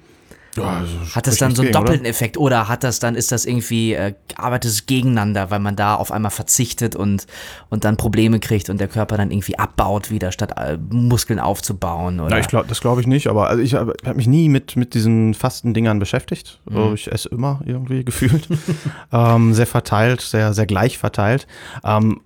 [0.56, 1.84] Ja, also Hat das dann so einen gegen, oder?
[1.86, 5.76] doppelten Effekt oder hat das dann, ist das irgendwie, äh, arbeitet es gegeneinander, weil man
[5.76, 7.26] da auf einmal verzichtet und,
[7.70, 12.20] und dann Probleme kriegt und der Körper dann irgendwie abbaut wieder, statt äh, Muskeln aufzubauen?
[12.20, 12.30] Oder?
[12.30, 14.76] Na, ich glaub, das glaube ich nicht, aber also ich habe hab mich nie mit,
[14.76, 16.60] mit diesen Fastendingern beschäftigt.
[16.68, 16.94] Mhm.
[16.94, 18.46] Ich esse immer irgendwie gefühlt.
[19.12, 21.46] ähm, sehr verteilt, sehr, sehr gleich verteilt.
[21.82, 22.20] Ähm,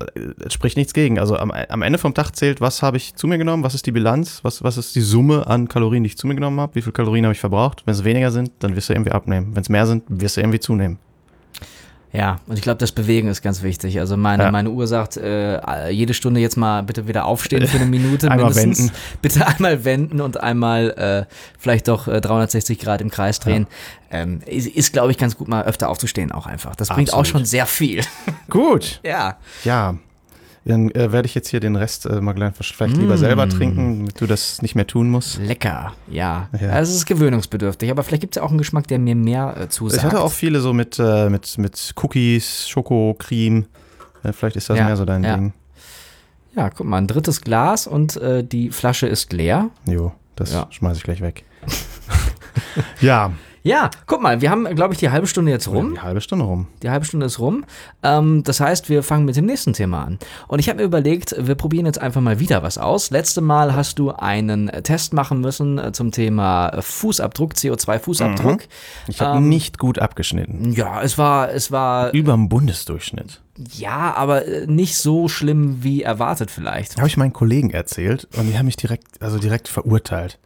[0.49, 1.17] spricht nichts gegen.
[1.17, 3.85] Also am, am Ende vom Tag zählt, was habe ich zu mir genommen, was ist
[3.85, 6.75] die Bilanz, was, was ist die Summe an Kalorien, die ich zu mir genommen habe,
[6.75, 7.83] wie viel Kalorien habe ich verbraucht.
[7.85, 9.55] Wenn es weniger sind, dann wirst du irgendwie abnehmen.
[9.55, 10.97] Wenn es mehr sind, wirst du irgendwie zunehmen.
[12.13, 13.99] Ja, und ich glaube, das Bewegen ist ganz wichtig.
[13.99, 14.51] Also meine, Ja.
[14.51, 18.45] meine Uhr sagt, äh, jede Stunde jetzt mal bitte wieder aufstehen für eine Minute Einmal
[18.53, 18.79] mindestens.
[18.79, 18.95] wenden.
[19.21, 20.91] Bitte einmal wenden und einmal
[21.29, 23.67] äh, vielleicht doch äh, 360 Grad im Kreis drehen.
[24.09, 26.75] Ähm, ist, ist glaube ich, ganz gut mal öfter aufzustehen auch einfach.
[26.77, 27.41] Das bringt auch Absolut.
[27.41, 28.01] schon sehr viel.
[28.49, 29.01] Gut.
[29.03, 29.35] ja.
[29.65, 29.95] Ja.
[30.67, 33.17] Dann äh, werde ich jetzt hier den Rest äh, mal gleich vielleicht lieber Mm.
[33.17, 35.39] selber trinken, damit du das nicht mehr tun musst.
[35.39, 36.49] Lecker, ja.
[36.59, 36.69] Ja.
[36.69, 39.55] Also es ist gewöhnungsbedürftig, aber vielleicht gibt es ja auch einen Geschmack, der mir mehr
[39.57, 40.01] äh, zusagt.
[40.03, 43.65] Ich hatte auch viele so mit, äh, mit, mit Cookies, Schoko, Cream.
[44.23, 45.35] Äh, vielleicht ist das Ja, mehr so dein ja.
[45.37, 45.53] Ding.
[46.55, 49.69] ja, guck mal, ein drittes Glas und äh, die Flasche ist leer.
[49.85, 50.67] Jo, das Ja.
[50.69, 51.43] schmeiße ich gleich weg.
[53.01, 53.31] ja,
[53.67, 55.95] Ja, guck mal, wir haben, glaube ich, die halbe Stunde jetzt rum.
[55.95, 56.67] die halbe Stunde rum.
[56.83, 57.65] Die halbe Stunde ist rum.
[58.01, 60.19] Ähm, das heißt, wir fangen mit dem nächsten Thema an.
[60.47, 63.09] Und ich habe mir überlegt, wir probieren jetzt einfach mal wieder was aus.
[63.11, 68.61] Letzte Mal hast du einen Test machen müssen äh, zum Thema Fußabdruck, CO2-Fußabdruck.
[69.09, 70.71] Ich habe Ähm, nicht gut abgeschnitten.
[70.71, 73.41] Ja, es war, es war, Über dem Bundesdurchschnitt.
[73.73, 76.95] ja, aber äh, nicht so schlimm wie erwartet vielleicht.
[76.97, 80.39] Habe ich meinen Kollegen erzählt und die haben mich direkt, also direkt verurteilt.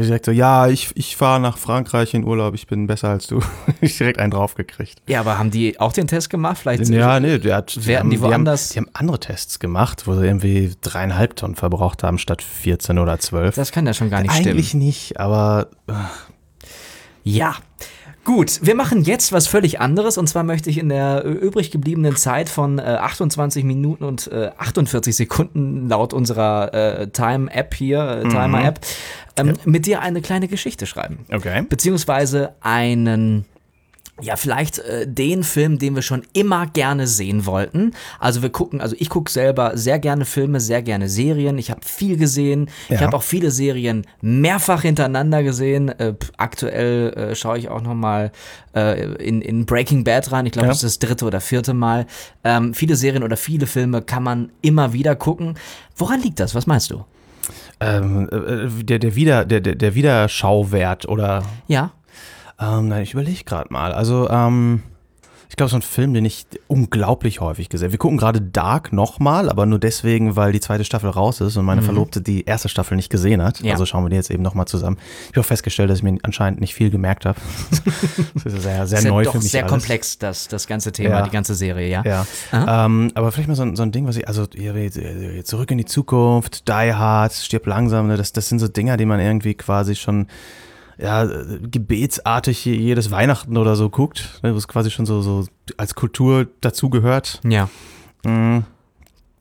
[0.00, 3.26] Ich direkt so, ja, ich, ich fahre nach Frankreich in Urlaub, ich bin besser als
[3.26, 3.40] du.
[3.80, 5.02] ich direkt einen draufgekriegt.
[5.08, 6.58] Ja, aber haben die auch den Test gemacht?
[6.58, 10.06] Vielleicht Ja, nee, der hat, die haben, woanders- Die haben, die haben andere Tests gemacht,
[10.06, 13.56] wo sie irgendwie dreieinhalb Tonnen verbraucht haben statt 14 oder 12.
[13.56, 14.50] Das kann ja schon gar nicht stimmen.
[14.50, 15.68] Eigentlich nicht, aber
[17.24, 17.56] Ja.
[18.28, 21.70] Gut, wir machen jetzt was völlig anderes und zwar möchte ich in der äh, übrig
[21.70, 28.22] gebliebenen Zeit von äh, 28 Minuten und äh, 48 Sekunden laut unserer äh, Time-App hier,
[28.26, 28.80] äh, Timer-App,
[29.38, 31.20] ähm, mit dir eine kleine Geschichte schreiben.
[31.32, 31.64] okay.
[31.66, 33.46] Beziehungsweise einen,
[34.20, 37.92] ja, vielleicht äh, den Film, den wir schon immer gerne sehen wollten.
[38.18, 41.56] Also wir gucken, also ich gucke selber sehr gerne Filme, sehr gerne Serien.
[41.58, 42.68] Ich habe viel gesehen.
[42.88, 43.06] Ich Ja.
[43.06, 45.88] habe auch viele Serien mehrfach hintereinander gesehen.
[45.88, 48.32] Äh, aktuell äh, schaue ich auch noch mal
[48.74, 50.46] äh, in, in Breaking Bad rein.
[50.46, 50.72] Ich glaube, Ja.
[50.72, 52.06] das ist das dritte oder vierte Mal.
[52.44, 55.54] Ähm, viele Serien oder viele Filme kann man immer wieder gucken.
[55.96, 56.54] Woran liegt das?
[56.54, 57.04] Was meinst du?
[57.80, 61.92] Ähm, äh, der, der, Wieder, der, der, der Wiederschauwert oder Ja.
[62.60, 63.92] Ähm, nein, ich überlege gerade mal.
[63.92, 64.82] Also, ähm,
[65.50, 67.92] ich glaube, so ein Film, den ich unglaublich häufig gesehen habe.
[67.92, 71.64] Wir gucken gerade Dark nochmal, aber nur deswegen, weil die zweite Staffel raus ist und
[71.64, 73.60] meine Verlobte die erste Staffel nicht gesehen hat.
[73.60, 73.66] Mhm.
[73.68, 73.72] Ja.
[73.72, 74.98] Also schauen wir die jetzt eben nochmal zusammen.
[75.22, 77.40] Ich habe auch festgestellt, dass ich mir anscheinend nicht viel gemerkt habe.
[78.34, 79.50] das ist sehr, sehr ist ja neu doch für mich.
[79.50, 79.70] sehr alles.
[79.72, 81.22] komplex, das, das ganze Thema, Ja.
[81.22, 82.02] die ganze Serie, ja.
[82.52, 84.74] Ja, ähm, aber vielleicht mal so, ein- so ein Ding, was ich, also hier,
[85.44, 89.06] zurück in die Zukunft, Die Hard, stirb langsam, ne, das, das sind so Dinger, die
[89.06, 90.26] man irgendwie quasi schon
[90.98, 95.22] ja, äh, gebetsartig je- jedes Weihnachten oder so guckt, ne, wo es quasi schon so,
[95.22, 97.40] so als Kultur dazugehört.
[97.44, 97.68] Ja.
[98.24, 98.64] Mhm.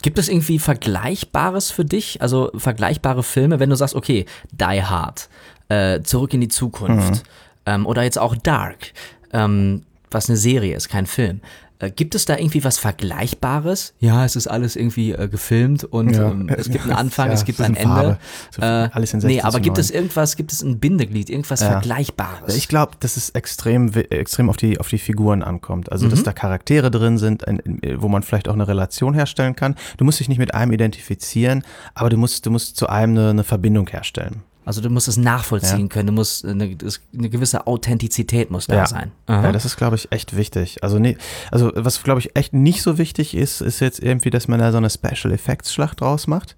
[0.03, 2.21] Gibt es irgendwie Vergleichbares für dich?
[2.21, 5.29] Also vergleichbare Filme, wenn du sagst, okay, Die Hard,
[5.69, 7.23] äh, Zurück in die Zukunft
[7.65, 8.93] ähm, oder jetzt auch Dark,
[9.33, 11.41] ähm, was eine Serie ist, kein Film.
[11.79, 13.93] Äh, gibt es da irgendwie was Vergleichbares?
[13.99, 16.31] Ja, es ist alles irgendwie äh, gefilmt und Ja.
[16.31, 17.89] ähm, es gibt einen Anfang, Ja, es gibt ein in.
[17.89, 18.17] Ende.
[18.51, 19.95] So Äh, alles in nee, 16 aber zu gibt es 9.
[19.95, 21.67] irgendwas, gibt es ein Bindeglied, irgendwas Ja.
[21.71, 22.55] Vergleichbares?
[22.55, 25.91] Ich glaube, dass es extrem, extrem auf die, auf die Figuren ankommt.
[25.91, 26.09] Also, Mhm.
[26.11, 27.61] dass da Charaktere drin sind, ein,
[27.97, 29.75] wo man vielleicht auch eine Relation herstellen kann.
[29.97, 31.63] Du musst dich nicht mit einem identifizieren,
[31.93, 34.41] aber du musst, du musst zu einem eine, eine Verbindung herstellen.
[34.67, 38.75] Also du musst es nachvollziehen können, du musst eine, das- eine gewisse Authentizität muss da
[38.85, 39.11] sein.
[39.25, 39.43] Aha.
[39.45, 40.83] Ja, das ist, glaube ich, echt wichtig.
[40.83, 41.17] Also, nee,
[41.51, 44.71] also was, glaube ich, echt nicht so wichtig ist, ist jetzt irgendwie, dass man da
[44.71, 46.55] so eine Special Effects Schlacht draus macht.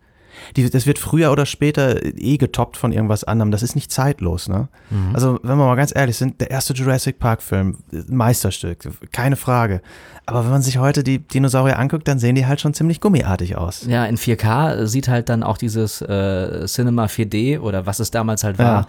[0.56, 3.52] Die, das wird früher oder später eh getoppt von irgendwas anderem.
[3.52, 4.68] Das ist nicht zeitlos, ne?
[4.90, 5.14] Mhm.
[5.14, 9.36] Also, wenn wir mal ganz ehrlich sind, der erste Jurassic Park Film, äh, Meisterstück, keine
[9.36, 9.82] Frage.
[10.26, 13.58] Aber wenn man sich heute die Dinosaurier anguckt, dann sehen die halt schon ziemlich gummiartig
[13.58, 13.86] aus.
[13.88, 18.44] Ja, in 4K sieht halt dann auch dieses äh, Cinema 4D oder was es damals
[18.44, 18.82] halt war.
[18.82, 18.86] äh,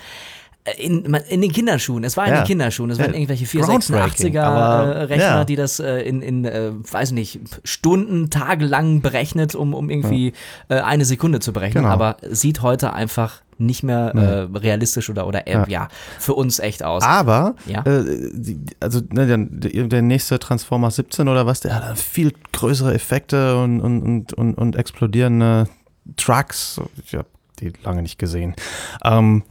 [0.79, 2.41] In, man- in den Kinderschuhen, es war in Ja.
[2.43, 3.17] den Kinderschuhen, es waren Ja.
[3.17, 5.45] irgendwelche Groundbreaking, 486er aber, äh, Rechner, ja.
[5.47, 10.35] die das äh, in, in äh, weiß nicht, Stunden, tagelang berechnet, um, um irgendwie
[10.69, 11.95] äh, eine Sekunde zu berechnen, Genau.
[11.95, 15.89] aber sieht heute einfach nicht mehr äh, realistisch oder, oder äh, ja.
[16.19, 17.03] für uns echt aus.
[17.05, 18.13] Aber, äh,
[18.81, 23.81] also ne, der, der nächste Transformers 17 oder was, der hat viel größere Effekte und,
[23.81, 25.69] und, und, und, und explodierende
[26.17, 26.81] Trucks.
[27.05, 27.29] Ich habe
[27.61, 28.55] die lange nicht gesehen.
[29.05, 29.43] Ähm,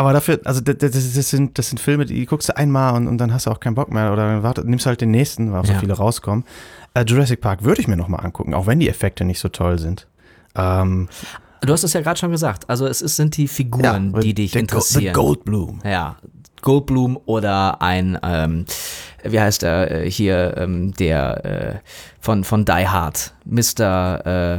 [0.00, 0.94] Aber dafür, also das, das,
[1.30, 3.74] sind, das sind Filme, die guckst du einmal und, und dann hast du auch keinen
[3.74, 5.78] Bock mehr oder dann warte, nimmst halt den nächsten, weil auch so Ja.
[5.78, 6.44] viele rauskommen.
[6.94, 9.78] Äh, Jurassic Park würde ich mir nochmal angucken, auch wenn die Effekte nicht so toll
[9.78, 10.06] sind.
[10.54, 11.08] Ähm,
[11.60, 12.64] Du hast es ja gerade schon gesagt.
[12.70, 15.02] Also es ist, sind die Figuren, die dich der Go- interessieren.
[15.14, 15.80] The Goldblum.
[15.84, 16.16] Ja,
[16.62, 18.64] Goldblum oder ein, ähm,
[19.22, 21.74] wie heißt er äh, hier, ähm, der äh,
[22.20, 24.26] von, von Die Hard, Mr.
[24.56, 24.58] Äh,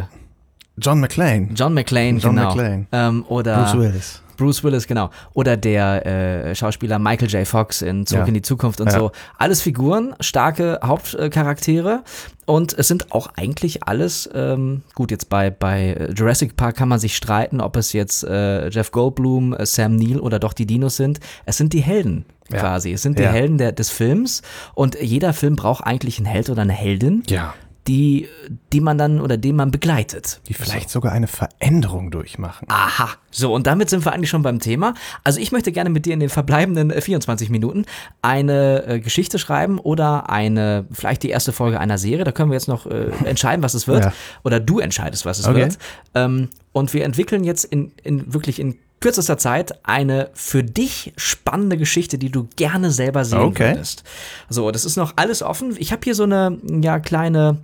[0.77, 1.49] John McClane.
[1.55, 2.49] John McClane, John genau.
[2.49, 2.85] McClane.
[2.91, 4.21] Ähm, oder Bruce Willis.
[4.41, 5.09] Bruce Willis, genau.
[5.33, 7.47] Oder der äh, Schauspieler Michael J.
[7.47, 8.27] Fox in Zurück Ja.
[8.27, 8.99] in die Zukunft und Ja.
[8.99, 9.11] so.
[9.37, 12.03] Alles Figuren, starke Hauptcharaktere.
[12.45, 16.99] Und es sind auch eigentlich alles, ähm, gut, jetzt bei, bei Jurassic Park kann man
[16.99, 20.97] sich streiten, ob es jetzt äh, Jeff Goldblum, äh, Sam Neill oder doch die Dinos
[20.97, 21.19] sind.
[21.45, 22.59] Es sind die Helden Ja.
[22.59, 22.91] quasi.
[22.91, 23.25] Es sind die.
[23.27, 24.41] Helden der, des Films.
[24.73, 27.53] Und jeder Film braucht eigentlich einen Held oder eine Heldin, Ja.
[27.87, 28.27] Die,
[28.71, 30.39] die man dann oder den man begleitet.
[30.47, 32.67] Die vielleicht sogar eine Veränderung durchmachen.
[32.69, 33.09] Aha.
[33.31, 34.93] So, und damit sind wir eigentlich schon beim Thema.
[35.23, 37.85] Also ich möchte gerne mit dir in den verbleibenden äh, 24 Minuten
[38.21, 42.23] eine äh, Geschichte schreiben oder eine, vielleicht die erste Folge einer Serie.
[42.23, 44.01] Da können wir jetzt noch äh, entscheiden, was es wird.
[44.11, 44.13] Ja.
[44.43, 45.59] Oder du entscheidest, was es Okay.
[45.59, 45.77] wird.
[46.15, 51.77] Ähm, und wir entwickeln jetzt in, in wirklich in kürzester Zeit eine für dich spannende
[51.77, 53.73] Geschichte, die du gerne selber sehen Okay.
[53.73, 54.03] würdest.
[54.49, 55.75] So, das ist noch alles offen.
[55.77, 57.57] Ich habe hier so eine ja kleine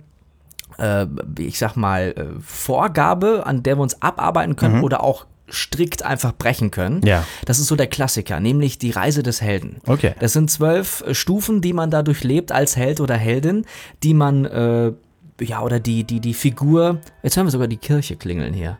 [0.78, 1.06] äh,
[1.38, 6.32] ich sag mal, äh, Vorgabe, an der wir uns abarbeiten können oder auch strikt einfach
[6.32, 7.00] brechen können.
[7.04, 7.24] Ja.
[7.46, 9.78] Das ist so der Klassiker, nämlich die Reise des Helden.
[9.86, 10.14] Okay.
[10.20, 13.64] Das sind zwölf äh, Stufen, die man da durchlebt als Held oder Heldin,
[14.02, 14.92] die man, äh,
[15.40, 18.78] ja, oder die, die, die Figur, jetzt hören wir sogar die Kirche klingeln hier.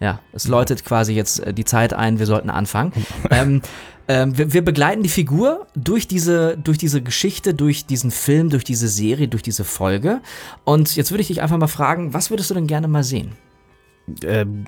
[0.00, 2.92] Ja, es läutet quasi jetzt äh, die Zeit ein, wir sollten anfangen.
[3.30, 3.62] ähm,
[4.08, 8.64] ähm, wir, wir begleiten die Figur durch diese, durch diese Geschichte, durch diesen Film, durch
[8.64, 10.20] diese Serie, durch diese Folge.
[10.64, 13.32] Und jetzt würde ich dich einfach mal fragen, was würdest du denn gerne mal sehen?
[14.22, 14.64] Ähm,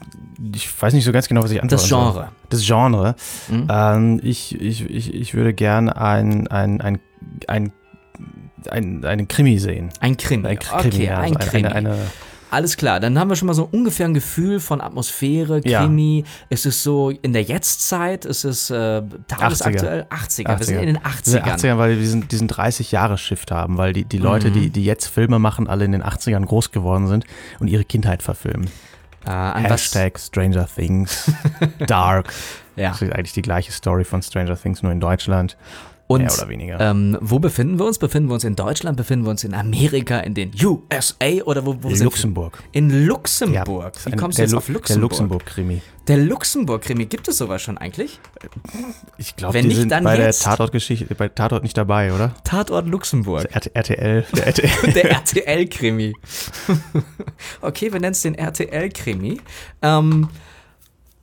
[0.55, 2.13] ich weiß nicht so ganz genau, was ich antworten Das soll.
[2.13, 2.33] Genre.
[2.49, 3.15] Das Genre.
[3.49, 3.69] Mhm.
[3.71, 6.99] Ähm, ich, ich, ich, ich würde gerne ein, ein, ein,
[7.47, 7.73] ein,
[8.71, 9.91] ein, einen Krimi sehen.
[10.01, 10.49] Ein Krimi.
[10.49, 11.69] Ein Krimi, okay, ja, ein also Krimi.
[11.69, 11.99] Eine, eine,
[12.51, 15.81] Alles klar, dann haben wir schon mal so ungefähr ein Gefühl von Atmosphäre, Ja.
[15.83, 16.25] Krimi.
[16.49, 18.25] Ist es so in der Jetztzeit?
[18.25, 20.07] Ist es äh, tagesaktuell?
[20.11, 20.59] 80er.
[20.59, 21.59] Wir sind in den Diese 80ern.
[21.61, 24.55] 80er, weil wir diesen, diesen 30-Jahre-Shift haben, weil die, die Leute, Mhm.
[24.55, 27.25] die, die jetzt Filme machen, alle in den 80ern groß geworden sind
[27.61, 28.71] und ihre Kindheit verfilmen.
[29.27, 29.71] Äh, an was?
[29.73, 31.31] Hashtag Stranger Things,
[31.87, 32.33] Dark.
[32.77, 32.91] Ja.
[32.91, 35.57] Das ist eigentlich die gleiche Story von Stranger Things, nur in Deutschland.
[36.09, 36.81] Und mehr oder weniger.
[36.81, 37.99] ähm, wo befinden wir uns?
[37.99, 38.97] Befinden wir uns in Deutschland?
[38.97, 40.19] Befinden wir uns in Amerika?
[40.21, 41.43] In den USA?
[41.45, 42.59] Oder wo, wo in sind Luxemburg.
[42.73, 42.79] wir?
[42.79, 43.95] In Luxemburg.
[43.95, 44.89] ist Wie kommst du jetzt Lu- auf Luxemburg?
[44.89, 45.83] Der Luxemburg-Krimi.
[46.09, 47.05] Der Luxemburg-Krimi.
[47.07, 48.19] Gibt es sowas schon eigentlich?
[49.19, 50.43] Ich glaube, die nicht, sind dann bei jetzt.
[50.47, 52.35] der Tatort-Geschichte, bei Tatort nicht dabei, oder?
[52.43, 53.45] Tatort Luxemburg.
[53.55, 54.93] RT RTL, der RTL.
[54.95, 56.15] Der RTL-Krimi.
[57.61, 59.41] okay, wir nennen es den RTL-Krimi.
[59.83, 60.29] Ähm,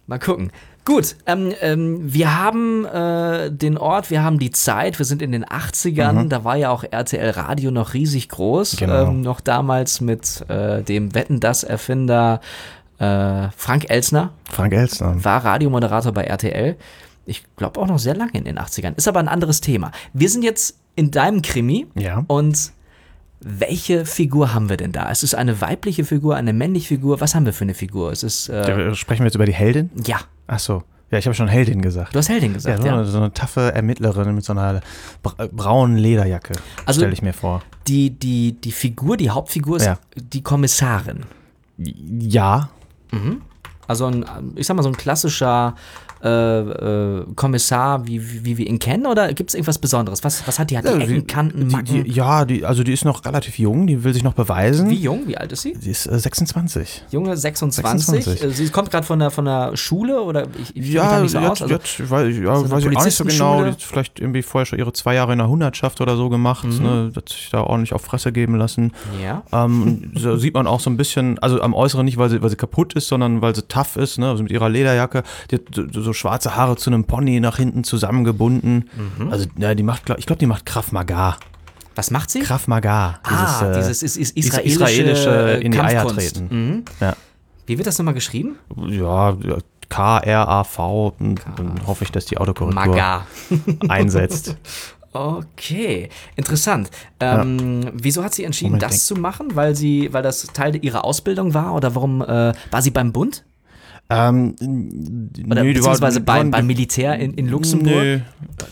[0.06, 0.52] mal gucken.
[0.86, 5.32] Gut, ähm, ähm, wir haben äh, den Ort, wir haben die Zeit, wir sind in
[5.32, 9.08] den 80ern, da war ja auch RTL Radio noch riesig groß, Genau.
[9.08, 12.40] ähm, noch damals mit äh, dem Wetten das Erfinder
[13.00, 15.24] äh, Frank Elsner, Frank Elstner.
[15.24, 16.76] war Radiomoderator bei RTL.
[17.26, 18.96] Ich glaube auch noch sehr lange in den 80ern.
[18.96, 19.92] Ist aber ein anderes Thema.
[20.14, 21.88] Wir sind jetzt in deinem Krimi.
[21.96, 22.24] Ja.
[22.28, 22.72] Und
[23.42, 25.10] welche Figur haben wir denn da?
[25.12, 27.20] Es ist eine weibliche Figur, eine männliche Figur.
[27.22, 28.12] Was haben wir für eine Figur?
[28.12, 29.90] Es ist, äh, Sprechen wir jetzt über die Heldin?
[30.06, 30.18] ja,
[30.48, 30.84] Ach so.
[31.12, 32.14] Ja, ich habe schon Heldin gesagt.
[32.16, 32.94] du hast Heldin Ja, gesagt, so, ja.
[32.96, 34.82] Eine, so eine taffe Ermittlerin mit so einer
[35.22, 36.54] bra braunen Lederjacke,
[36.86, 37.62] Also- stelle ich mir vor.
[37.88, 40.00] Die, die, die Figur, die Hauptfigur ist Ja.
[40.16, 41.22] die Kommissarin.
[41.78, 42.70] Ja,
[43.88, 44.26] Also ein,
[44.56, 45.76] ich sag mal, so ein klassischer
[46.24, 50.24] äh, äh, Kommissar, wie, wie, wie wir ihn kennen, oder gibt es irgendwas Besonderes?
[50.24, 50.78] Was, was hat die?
[50.78, 52.04] Hat die Ja, Ecken, Kanten, die, Macken?
[52.04, 54.90] die, ja, die, also die ist noch relativ jung, die will sich noch beweisen.
[54.90, 55.28] wie jung?
[55.28, 55.74] Wie alt ist sie?
[55.74, 57.04] Die ist äh, 26.
[57.12, 58.06] Junge 26.
[58.06, 58.44] 26.
[58.44, 61.38] Äh, Sie kommt gerade von der, von der Schule oder ich, ich Ja, nicht so
[61.40, 61.62] jetzt, aus.
[61.64, 63.64] Also, jetzt, ich- ja, eine weiß ich auch nicht so genau.
[63.64, 66.64] Die hat vielleicht irgendwie vorher schon ihre zwei Jahre in der Hundertschaft oder so gemacht.
[66.66, 66.82] Mhm.
[66.84, 68.94] Ne, hat sich da ordentlich auf Fresse geben lassen.
[69.22, 69.44] ja.
[69.52, 72.50] Ähm, so sieht man auch so ein bisschen, also am Äußeren nicht, weil sie, weil
[72.50, 74.30] sie kaputt ist, sondern weil sie tough ist, ne?
[74.30, 75.24] also mit ihrer Lederjacke.
[75.52, 75.64] Die hat
[75.94, 78.90] so, schwarze Haare zu einem Pony nach hinten zusammengebunden.
[79.20, 79.32] Mhm.
[79.32, 81.38] Also, ja, die macht, ich glaube, die macht Krav Maga.
[81.96, 82.40] Was macht sie?
[82.40, 83.20] Krav Maga.
[83.24, 86.48] ah, äh, dieses ist dieses israelische, israelische in die Eier treten.
[86.50, 86.86] Mhm.
[87.00, 87.16] Ja.
[87.66, 88.58] Wie wird das nochmal geschrieben?
[88.88, 89.36] Ja,
[89.90, 91.14] K-R-A-V.
[91.20, 93.26] Dann dann hoffe ich, dass die Autokorrektur Maga.
[93.88, 94.58] einsetzt.
[95.14, 96.90] Okay, interessant.
[97.22, 99.56] Ähm, Wieso hat sie entschieden, Moment, das denk- zu machen?
[99.56, 103.46] Weil sie, weil das Teil ihrer Ausbildung war oder warum äh, war sie beim Bund?
[104.08, 104.56] Ähm,
[105.50, 108.22] Oder nö, beziehungsweise waren- bei, waren- beim Militär in, in Luxemburg?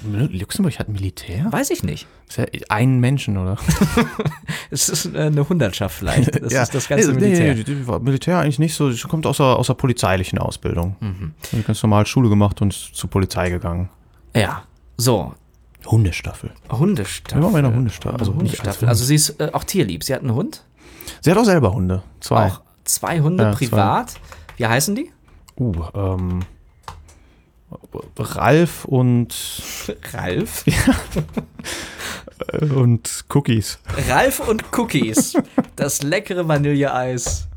[0.05, 0.27] Nö.
[0.31, 1.51] Luxemburg hat Militär?
[1.51, 2.05] Weiß ich nicht.
[2.29, 3.57] Ist ja einen Menschen, oder?
[4.69, 6.41] Es ist äh, eine Hundertschaft vielleicht.
[6.43, 7.55] Das ist das ganze nee, Militär.
[7.55, 8.89] Nee, war Militär eigentlich nicht so.
[8.91, 10.95] Sie kommt aus der, aus der polizeilichen Ausbildung.
[10.99, 11.33] Mhm.
[11.55, 13.89] Hat ganz normal Schule gemacht und zur Polizei gegangen.
[14.35, 14.63] Ja.
[14.97, 15.33] So,
[15.85, 16.51] Hundestaffel.
[16.71, 17.39] Hundestaffel.
[17.39, 18.19] Wir waren bei einer Hundestaffel.
[18.19, 18.81] Also nicht als Hundestaffel.
[18.81, 18.89] Hund.
[18.89, 20.03] Also sie ist äh, auch tierlieb.
[20.03, 20.63] Sie hat einen Hund.
[21.21, 22.03] Sie hat auch selber Hunde.
[22.19, 22.47] Zwei.
[22.47, 23.57] Auch zwei Hunde Ja, zwei.
[23.67, 24.13] privat.
[24.57, 25.11] Wie heißen die?
[25.59, 26.39] Uh, ähm.
[28.17, 29.35] Ralf und,
[30.13, 30.63] Ralf.
[32.51, 33.79] äh, und Cookies.
[34.09, 35.35] Ralf und Cookies.
[35.75, 37.47] Das leckere Vanilleeis.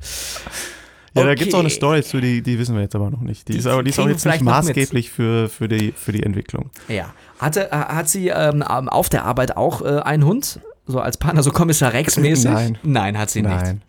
[1.14, 1.76] Ja, da gibt es auch eine Okay.
[1.76, 3.49] Story zu, die, die wissen wir jetzt aber noch nicht.
[3.49, 6.22] Die, Die ist, aber, die ist auch jetzt nicht maßgeblich für, für, die, für die
[6.22, 6.70] Entwicklung.
[6.88, 7.14] Ja.
[7.38, 10.61] Hatte, äh, hat sie ähm, auf der Arbeit auch äh, einen Hund?
[10.87, 12.51] So als Partner, so Kommissar Rex-mäßig?
[12.51, 12.78] Nein.
[12.82, 13.55] Nein, hat sie nicht.
[13.55, 13.82] Nein.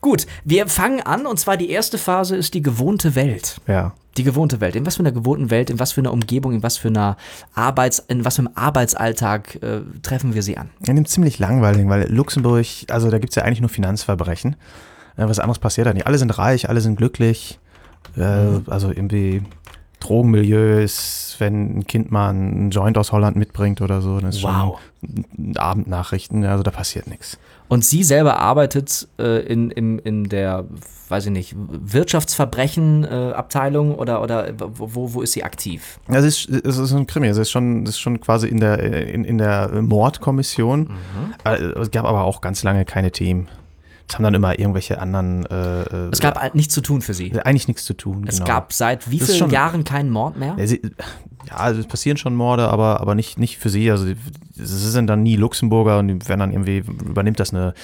[0.00, 3.56] Gut, wir fangen an und zwar die erste Phase ist die gewohnte Welt.
[3.66, 3.92] Ja.
[4.18, 4.76] Die gewohnte Welt.
[4.76, 7.16] In was für einer gewohnten Welt, in was für einer Umgebung, in was für einer
[7.54, 10.68] Arbeits-, in was für einem Arbeitsalltag äh, treffen wir sie an?
[10.86, 14.56] In dem ziemlich langweilig, weil Luxemburg, also da gibt es ja eigentlich nur Finanzverbrechen.
[15.16, 16.06] Äh, was anderes passiert da nicht.
[16.06, 17.58] Alle sind reich, alle sind glücklich.
[18.16, 18.64] Äh, Mhm.
[18.66, 19.42] Also irgendwie
[20.02, 24.78] Drogenmilieus, wenn ein Kind mal einen Joint aus Holland mitbringt oder so, dann ist Wow.
[25.02, 27.38] schon Abendnachrichten, also da passiert nichts.
[27.68, 30.64] Und sie selber arbeitet äh, in, in, in der,
[31.08, 31.54] weiß ich nicht,
[32.76, 35.98] Wirtschaftsverbrechen-Abteilung oder, oder wo, wo ist sie aktiv?
[36.08, 38.78] Es ist, es ist ein Krimi, es ist schon, es ist schon quasi in der,
[38.78, 40.90] in, in der Mordkommission.
[41.44, 43.48] Äh, Es gab aber auch ganz lange keine Themen.
[44.08, 45.46] Es haben dann immer irgendwelche anderen.
[45.46, 47.32] Äh, äh, Es gab halt nichts zu tun für sie.
[47.40, 48.24] eigentlich nichts zu tun.
[48.28, 48.46] Es genau.
[48.46, 50.54] gab seit wie Das vielen schon- Jahren keinen Mord mehr?
[50.58, 50.82] Ja, sie,
[51.48, 53.90] ja, also es passieren schon Morde, aber, aber nicht, nicht für sie.
[53.90, 54.06] Also
[54.56, 57.74] es sind dann nie Luxemburger und werden dann irgendwie, übernimmt das eine,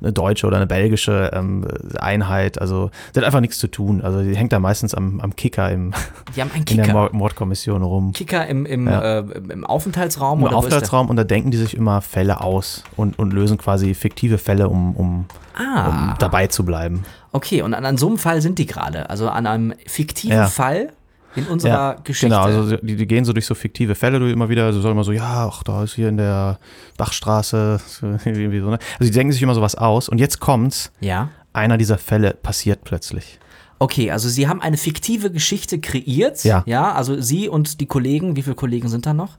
[0.00, 1.66] eine deutsche oder eine belgische ähm,
[1.98, 2.60] Einheit.
[2.60, 4.00] Also sie hat einfach nichts zu tun.
[4.02, 5.92] Also die hängt da meistens am, am Kicker im,
[6.36, 6.92] einen in der Kicker.
[6.92, 8.12] Mord Mordkommission rum.
[8.12, 9.18] Kicker im, im, Ja.
[9.18, 10.56] äh, im Aufenthaltsraum Im oder?
[10.56, 14.68] Aufenthaltsraum und da denken die sich immer Fälle aus und, und lösen quasi fiktive Fälle,
[14.68, 15.24] um, um,
[15.56, 17.04] Ah, um dabei zu bleiben.
[17.30, 17.62] okay.
[17.62, 19.08] Und an, an so einem Fall sind die gerade.
[19.08, 20.46] Also an einem fiktiven Ja.
[20.46, 20.88] Fall
[21.36, 22.26] in unserer Geschichte.
[22.34, 24.92] Genau, also die, die gehen so durch so fiktive Fälle durch immer wieder, also sagen
[24.92, 26.58] immer so, ja, ach, da ist hier in der
[26.96, 28.78] Bachstraße, so, irgendwie so, ne?
[28.98, 31.28] Also die denken sich immer sowas aus und jetzt kommt's, ja.
[31.52, 33.38] einer dieser Fälle passiert plötzlich.
[33.78, 36.44] Okay, also Sie haben eine fiktive Geschichte kreiert.
[36.44, 36.62] Ja.
[36.66, 39.36] Ja, also Sie und die Kollegen, wie viele Kollegen sind da noch?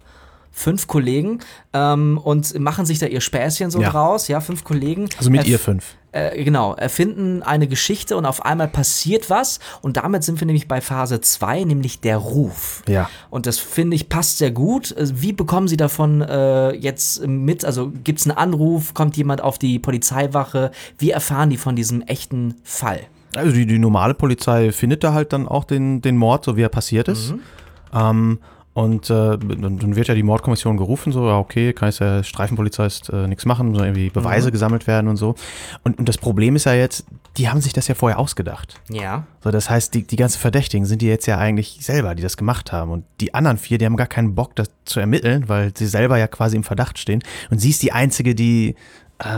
[0.52, 1.40] Fünf Kollegen
[1.74, 3.90] ähm, und machen sich da ihr Späßchen so Ja.
[3.90, 5.10] draus, ja, fünf Kollegen.
[5.18, 5.96] Also mit Erf- ihr fünf.
[6.16, 10.70] Äh, genau, erfinden eine Geschichte und auf einmal passiert was und damit sind wir nämlich
[10.70, 12.84] bei Phase 2, nämlich der Ruf.
[12.88, 13.10] Ja.
[13.30, 14.94] Und das finde ich passt sehr gut.
[14.94, 17.66] Äh, Wie bekommen Sie davon äh, jetzt mit?
[17.66, 20.72] Also gibt es einen Anruf, kommt jemand auf die Polizeiwache?
[20.98, 23.02] Wie erfahren die von diesem echten Fall?
[23.36, 26.62] Also die, die normale Polizei findet da halt dann auch den, den Mord, so wie
[26.62, 27.34] er passiert ist.
[27.94, 28.40] Ähm,
[28.76, 33.10] und äh, dann, wird ja die Mordkommission gerufen, so, ja, okay, kann jetzt der Streifenpolizist
[33.10, 35.36] äh, nichts machen, so irgendwie Beweise gesammelt werden und so.
[35.86, 37.06] Und, und das Problem ist ja jetzt,
[37.38, 38.82] die haben sich das ja vorher ausgedacht.
[38.90, 39.24] Ja.
[39.42, 42.36] So, das heißt, die, die ganzen Verdächtigen sind die jetzt ja eigentlich selber, die das
[42.36, 42.92] gemacht haben.
[42.92, 46.18] Und die anderen vier, die haben gar keinen Bock, das zu ermitteln, weil sie selber
[46.18, 47.24] ja quasi im Verdacht stehen.
[47.50, 48.76] Und sie ist die Einzige, die,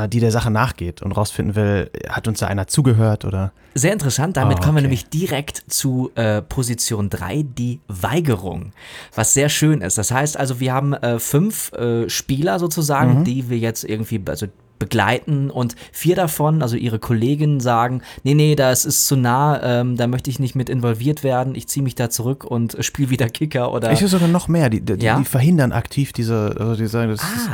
[0.10, 3.52] die der Sache nachgeht und rausfinden will, hat uns da einer zugehört oder.
[3.76, 4.88] Sehr interessant, damit Ah, kommen wir okay.
[4.88, 8.72] nämlich direkt zu äh, Position 3, die Weigerung,
[9.14, 9.98] was sehr schön ist.
[9.98, 12.60] Das heißt also, wir haben äh, fünf äh, Spieler Mhm.
[12.60, 14.48] sozusagen, die wir jetzt irgendwie also
[14.80, 19.98] begleiten und vier davon, also ihre Kolleginnen sagen, nee, nee, das ist zu nah, ähm,
[19.98, 23.10] da möchte ich nicht mit involviert werden, ich ziehe mich da zurück und äh, spiele
[23.10, 23.92] wieder Kicker oder...
[23.92, 24.70] Ich will sogar noch mehr.
[24.70, 25.18] Die, die, Ja?
[25.18, 27.50] die verhindern aktiv diese, also die sagen, das, ist,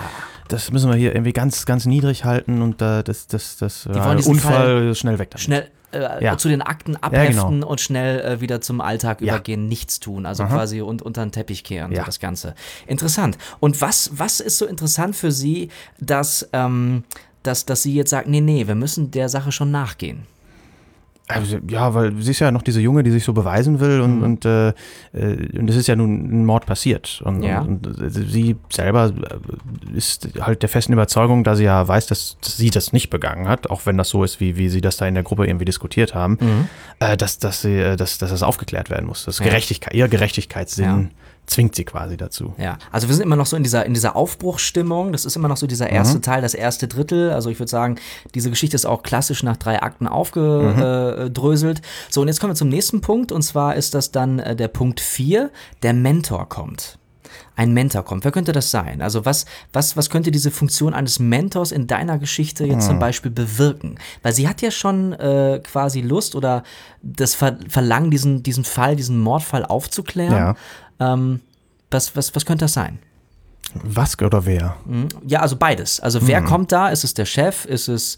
[0.47, 4.05] das müssen wir hier irgendwie ganz, ganz niedrig halten und äh, das, das, das ja,
[4.05, 5.41] wollen diesen Unfall schnell weg damit.
[5.41, 6.37] schnell äh, Ja.
[6.37, 7.67] zu den Akten Ja, abheften genau.
[7.67, 9.33] und schnell äh, wieder zum Alltag Ja.
[9.35, 10.55] übergehen, nichts tun, also Aha.
[10.55, 12.03] quasi und unter den Teppich kehren, Ja.
[12.03, 12.55] das Ganze.
[12.87, 13.37] Interessant.
[13.59, 15.69] Und was, was ist so interessant für Sie,
[15.99, 17.03] dass, ähm,
[17.43, 20.25] dass, dass Sie jetzt sagen, nee, nee, wir müssen der Sache schon nachgehen?
[21.29, 24.17] Also, ja, weil sie ist ja noch diese Junge, die sich so beweisen will und,
[24.17, 24.23] Mhm.
[24.23, 24.69] und, äh,
[25.13, 27.21] äh, und es ist ja nun ein Mord passiert.
[27.23, 27.61] Und, Ja.
[27.61, 29.05] und, und sie selber
[29.93, 33.47] äh, ist halt der festen Überzeugung, da sie ja weiß, dass sie das nicht begangen
[33.47, 35.65] hat, auch wenn das so ist, wie, wie sie das da in der Gruppe irgendwie
[35.65, 36.37] diskutiert haben,
[36.99, 39.23] äh, dass, dass, sie, äh, dass, dass das aufgeklärt werden muss.
[39.23, 39.45] Das Mhm.
[39.45, 39.49] Ja.
[39.51, 41.05] Gerechtigkeit, ihr Gerechtigkeitssinn Ja.
[41.45, 42.53] Zwingt sie quasi dazu.
[42.57, 45.11] Ja, also wir sind immer noch so in dieser, in dieser Aufbruchsstimmung.
[45.11, 47.31] Das ist immer noch so dieser erste Teil, das erste Drittel.
[47.31, 47.97] Also ich würde sagen,
[48.33, 51.81] diese Geschichte ist auch klassisch nach drei Akten aufgedröselt.
[52.09, 53.31] So, und jetzt kommen wir zum nächsten Punkt.
[53.31, 55.51] Und zwar ist das dann äh, der Punkt 4,
[55.83, 56.97] der Mentor kommt.
[57.55, 58.23] ein Mentor kommt.
[58.23, 59.01] Wer könnte das sein?
[59.01, 63.31] Also was, was, was könnte diese Funktion eines Mentors in deiner Geschichte jetzt zum Beispiel
[63.31, 63.97] bewirken?
[64.23, 66.63] Weil sie hat ja schon äh, quasi Lust oder
[67.01, 70.55] das Ver Verlangen, diesen, diesen Fall, diesen Mordfall aufzuklären.
[70.99, 71.39] Ähm,
[71.91, 72.99] was, was, was könnte das sein?
[73.83, 74.75] Was oder wer?
[75.25, 75.99] Ja, also beides.
[75.99, 76.89] Also wer kommt da?
[76.89, 77.65] Ist es der Chef?
[77.65, 78.17] Ist es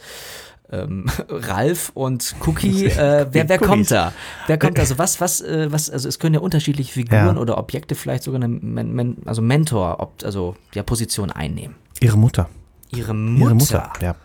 [0.72, 2.86] ähm, Ralf und Cookie?
[2.96, 4.12] Äh, wer wer kommt da?
[4.48, 4.82] Wer kommt da?
[4.82, 7.38] Also was, was, äh, was, also es können ja unterschiedliche Figuren Ja.
[7.38, 11.76] oder Objekte vielleicht sogar eine Men Men also Mentor, ob, also ja, Position einnehmen.
[12.02, 12.50] Ihre Mutter.
[12.92, 13.46] Ihre Mutter.
[13.46, 14.16] Ihre Mutter, ja.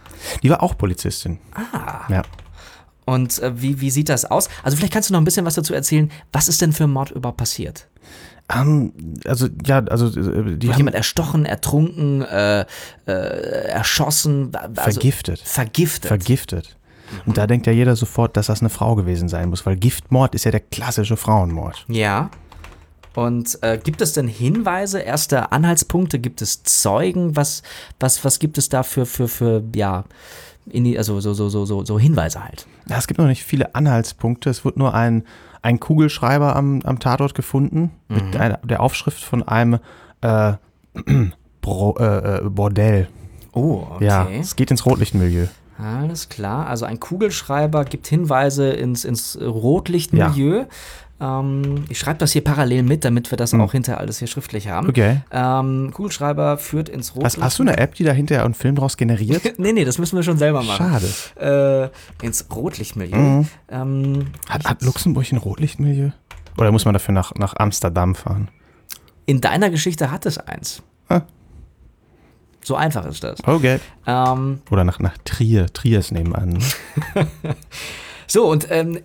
[0.42, 1.38] Die war auch Polizistin.
[1.54, 2.00] Ah.
[2.08, 2.22] Ja.
[3.04, 4.48] Und äh, wie, wie sieht das aus?
[4.62, 6.10] Also vielleicht kannst du noch ein bisschen was dazu erzählen.
[6.32, 7.86] Was ist denn für ein Mord überhaupt passiert?
[8.52, 8.92] Ähm,
[9.24, 12.64] also, ja, also, äh, die Wird haben jemand erstochen, ertrunken, äh,
[13.06, 13.12] äh,
[13.68, 15.40] erschossen, also vergiftet.
[15.40, 16.08] vergiftet.
[16.08, 16.76] Vergiftet.
[17.26, 20.34] Und da denkt ja jeder sofort, dass das eine Frau gewesen sein muss, weil Giftmord
[20.34, 21.84] ist ja der klassische Frauenmord.
[21.88, 22.30] Ja.
[23.16, 26.20] Und äh, gibt es denn Hinweise, erste Anhaltspunkte?
[26.20, 27.34] Gibt es Zeugen?
[27.34, 27.62] Was,
[27.98, 30.04] was, was gibt es da für, für, für ja,
[30.66, 32.66] die, also so, so, so, so, so Hinweise halt?
[32.88, 34.50] Ja, es gibt noch nicht viele Anhaltspunkte.
[34.50, 35.24] Es wird nur ein,
[35.62, 39.78] ein Kugelschreiber am, am Tatort gefunden mit einer, der Aufschrift von einem
[40.20, 40.54] äh,
[41.60, 43.08] Bro, äh, äh, Bordell.
[43.52, 44.04] Oh, okay.
[44.06, 45.46] Ja, es geht ins Rotlichtmilieu.
[45.78, 46.66] Alles klar.
[46.66, 50.66] Also ein Kugelschreiber gibt Hinweise ins, ins Rotlichtmilieu.
[51.20, 54.68] Ähm, ich schreibe das hier parallel mit, damit wir das auch hinterher alles hier schriftlich
[54.68, 54.88] haben.
[54.88, 55.20] Okay.
[55.30, 57.38] Ähm, Kugelschreiber führt ins Rotlicht.
[57.38, 59.42] Was, hast du eine App, die da hinterher einen Film draus generiert?
[59.58, 61.00] nee, nee, das müssen wir schon selber machen.
[61.38, 61.90] Schade.
[62.22, 63.16] Äh, ins Rotlichtmilieu.
[63.16, 63.48] Mhm.
[63.68, 66.10] Ähm, Hat, hat Luxemburg ein Rotlichtmilieu?
[66.56, 68.48] Oder muss man dafür nach, nach Amsterdam fahren?
[69.30, 70.82] in deiner Geschichte hat es eins.
[71.08, 71.22] Ah.
[72.64, 73.38] So einfach ist das.
[73.44, 73.78] Okay.
[74.04, 75.72] Ähm, Oder nach, nach Trier.
[75.72, 76.58] Trier ist nebenan.
[78.30, 78.98] so, und ähm,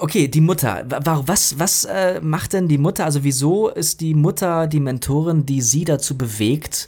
[0.00, 0.84] okay, die Mutter.
[0.88, 3.04] Wa- wa- Was, was äh, macht denn die Mutter?
[3.06, 6.86] Also, wieso ist die Mutter die Mentorin, die sie dazu bewegt?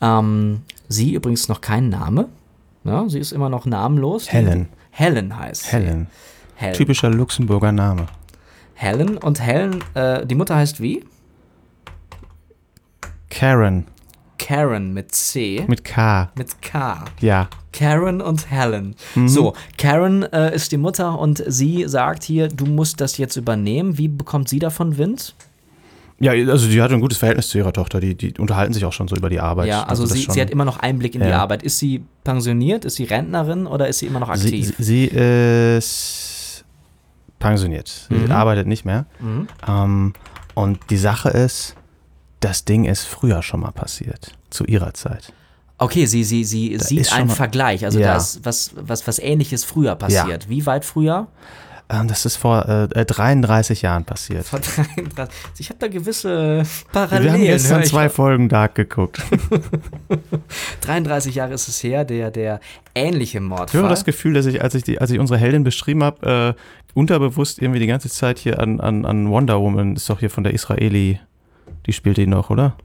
[0.00, 2.28] Ähm, sie übrigens noch kein Name.
[2.82, 4.32] Ja, sie ist immer noch namenlos.
[4.32, 4.68] Helen.
[4.90, 5.70] Helen heißt.
[5.72, 6.08] Helen.
[6.56, 6.74] Helen.
[6.74, 8.06] Typischer Luxemburger Name.
[8.74, 9.16] Helen.
[9.18, 11.04] Und Helen, äh, die Mutter heißt wie?
[13.30, 13.86] Karen.
[14.40, 15.64] Karen mit C.
[15.68, 16.30] Mit K.
[16.36, 17.04] Mit K.
[17.20, 17.48] Ja.
[17.72, 18.96] Karen und Helen.
[19.14, 19.28] Mhm.
[19.28, 23.98] So, Karen äh, ist die Mutter und sie sagt hier, du musst das jetzt übernehmen.
[23.98, 25.34] Wie bekommt sie davon Wind?
[26.18, 28.00] Ja, also die hat ein gutes Verhältnis zu ihrer Tochter.
[28.00, 29.68] Die, die unterhalten sich auch schon so über die Arbeit.
[29.68, 31.38] ja, also, das sie, sie hat immer noch Einblick in die Ja.
[31.40, 31.62] Arbeit.
[31.62, 32.84] Ist sie pensioniert?
[32.84, 34.74] Ist sie Rentnerin oder ist sie immer noch sie, aktiv?
[34.78, 36.64] sie, sie ist
[37.38, 37.88] pensioniert.
[38.08, 38.32] Sie Mhm.
[38.32, 39.06] arbeitet nicht mehr.
[39.20, 39.48] Mhm.
[39.66, 40.12] Ähm,
[40.54, 41.74] und die Sache ist,
[42.40, 44.32] das Ding ist früher schon mal passiert.
[44.50, 45.32] Zu ihrer Zeit.
[45.78, 47.84] Okay, sie, sie, sie sieht einen mal- Vergleich.
[47.84, 48.08] Also Ja.
[48.12, 50.48] da ist was, was, was ähnliches früher passiert.
[50.48, 51.28] Wie weit früher?
[51.92, 54.44] Ähm, das ist vor äh, äh, 33 Jahren passiert.
[54.46, 55.34] Vor 33.
[55.58, 56.62] Ich habe da gewisse
[56.92, 57.24] Parallelen.
[57.24, 57.88] Wir haben gestern ich.
[57.88, 59.20] zwei Folgen Dark geguckt.
[60.82, 62.60] 33 Jahre ist es her, der, der
[62.94, 63.80] ähnliche Ich Mordfall.
[63.82, 66.60] habe das Gefühl, dass ich, als ich, die, als ich unsere Heldin beschrieben habe, äh,
[66.94, 70.44] unterbewusst irgendwie die ganze Zeit hier an, an, an Wonder Woman, ist doch hier von
[70.44, 71.20] der Israeli,
[71.86, 72.76] die spielt die noch, oder?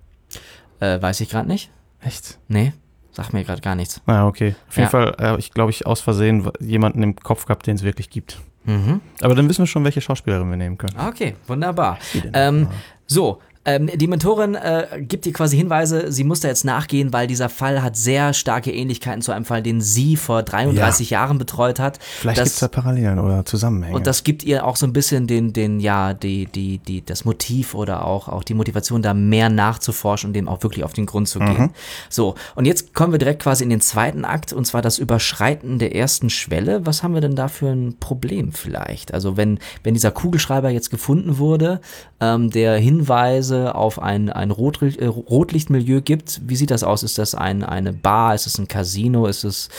[0.79, 1.71] äh, weiß ich gerade nicht.
[2.01, 2.37] Echt?
[2.47, 2.73] Nee,
[3.11, 4.01] sag mir gerade gar nichts.
[4.05, 4.55] Ah, okay.
[4.67, 4.89] Auf jeden Ja.
[4.89, 8.39] Fall, äh, ich glaube, ich aus Versehen jemanden im Kopf gehabt, den es wirklich gibt.
[8.65, 8.99] Mhm.
[9.21, 10.95] Aber dann wissen wir schon, welche Schauspielerin wir nehmen können.
[10.99, 11.97] Okay, wunderbar.
[12.33, 12.67] Ähm,
[13.07, 17.25] so, ähm, die Mentorin äh, gibt dir quasi Hinweise, sie muss da jetzt nachgehen, weil
[17.25, 21.79] dieser Fall hat sehr starke Ähnlichkeiten zu einem Fall, den sie vor 33 Jahren betreut
[21.79, 21.97] hat.
[22.19, 23.95] Vielleicht gibt es da Parallelen oder Zusammenhänge.
[23.95, 27.25] Und das gibt ihr auch so ein bisschen den, den, ja, die, die, die, das
[27.25, 31.07] Motiv oder auch, auch die Motivation, da mehr nachzuforschen und dem auch wirklich auf den
[31.07, 31.71] Grund zu gehen.
[32.09, 35.79] So, und jetzt kommen wir direkt quasi in den zweiten Akt, und zwar das Überschreiten
[35.79, 36.85] der ersten Schwelle.
[36.85, 39.13] Was haben wir denn da für ein Problem vielleicht?
[39.13, 41.81] Also wenn, wenn dieser Kugelschreiber jetzt gefunden wurde,
[42.19, 47.03] ähm, der Hinweise auf ein, ein Rotlicht, äh, Rotlichtmilieu gibt, wie sieht das aus?
[47.03, 48.35] Ist das ein, eine Bar?
[48.35, 49.27] Ist es ein Casino?
[49.27, 49.69] Ist es,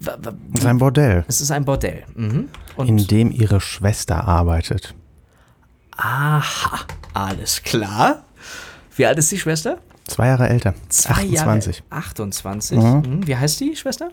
[0.00, 2.04] das ist ein Bordell, es ist ein Bordell.
[2.14, 2.48] Mhm.
[2.78, 4.94] In dem ihre Schwester arbeitet.
[5.96, 6.80] Aha,
[7.14, 8.22] alles klar.
[8.94, 9.78] Wie alt ist die Schwester?
[10.06, 10.74] Zwei Jahre älter.
[10.88, 11.82] Zwei 28.
[11.90, 12.02] Jahre.
[12.02, 12.78] 28.
[12.78, 13.26] Mhm.
[13.26, 14.10] Wie heißt die Schwester?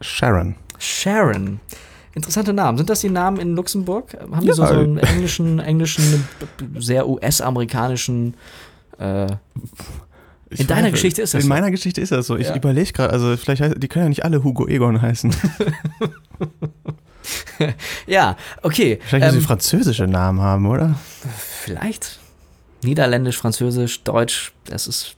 [0.00, 0.56] Sharon.
[0.78, 1.60] Sharon.
[2.14, 2.76] Interessante Namen.
[2.78, 4.16] Sind das die Namen in Luxemburg?
[4.20, 4.54] Haben die Ja.
[4.54, 6.24] so, so einen englischen, englischen,
[6.78, 8.34] sehr US-amerikanischen.
[8.98, 9.26] Äh,
[10.50, 11.54] In deiner weiß- Geschichte ist das In so.
[11.54, 12.36] meiner Geschichte ist das so.
[12.36, 12.56] Ich Ja.
[12.56, 15.32] überlege gerade, also vielleicht, heißt- die können ja nicht alle Hugo Egon heißen.
[18.06, 18.98] ja, okay.
[19.02, 20.96] Vielleicht müssen ähm, sie französische Namen haben, oder?
[21.62, 22.18] vielleicht.
[22.82, 25.14] Niederländisch, Französisch, Deutsch, das ist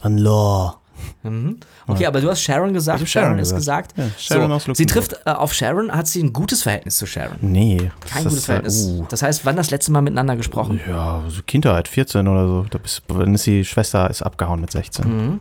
[0.00, 0.78] An Law.
[1.22, 1.58] Mhm.
[1.86, 3.94] Okay, aber du hast Sharon gesagt, Sharon, Sharon ist gesagt.
[3.96, 4.14] gesagt.
[4.30, 7.36] Ja, Sharon so, sie trifft äh, auf Sharon, hat sie ein gutes Verhältnis zu Sharon?
[7.40, 7.90] Nee.
[8.08, 8.86] Kein gutes äh, Verhältnis.
[8.86, 9.06] uh.
[9.08, 10.80] Das heißt, wann das letzte Mal miteinander gesprochen?
[10.88, 12.66] Ja, so Kindheit, 14 oder so.
[12.70, 15.04] Da bist, dann ist die Schwester ist abgehauen mit 16.
[15.08, 15.40] Mhm.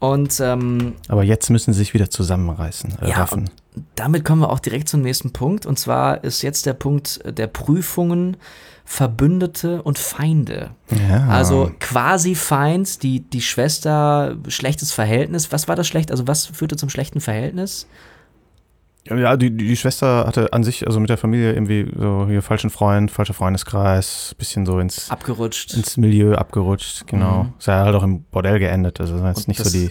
[0.00, 2.98] Und ähm, Aber jetzt müssen sie sich wieder zusammenreißen.
[3.02, 3.50] Äh, Ja, raffen.
[3.96, 5.66] damit kommen wir auch direkt zum nächsten Punkt.
[5.66, 8.36] Und zwar ist jetzt der Punkt der Prüfungen
[8.90, 10.70] Verbündete und Feinde.
[11.10, 11.28] Ja.
[11.28, 15.52] Also quasi Feind, die, die Schwester, schlechtes Verhältnis.
[15.52, 16.10] Was war das schlecht?
[16.10, 17.86] Also was führte zum schlechten Verhältnis?
[19.04, 22.70] Ja, die, die Schwester hatte an sich, also mit der Familie irgendwie so hier falschen
[22.70, 25.74] Freund, falscher Freundeskreis, bisschen so ins, Abgerutscht.
[25.74, 27.44] ins Milieu abgerutscht, genau.
[27.44, 27.52] Mhm.
[27.58, 29.90] Ist ja halt auch im Bordell geendet, also das ist jetzt nicht so die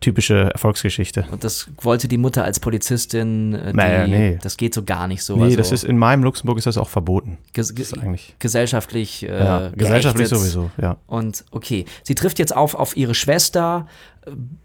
[0.00, 1.26] typische Erfolgsgeschichte.
[1.32, 4.38] Und das wollte die Mutter als Polizistin, äh, die, Naja, nee.
[4.42, 5.36] das geht so gar nicht so.
[5.36, 7.38] nee, also das ist in meinem Luxemburg ist das auch verboten.
[7.52, 8.34] ges Das eigentlich.
[8.38, 10.96] gesellschaftlich äh, ja, gesellschaftlich sowieso, ja.
[11.06, 13.86] Und okay, sie trifft jetzt auf auf ihre Schwester.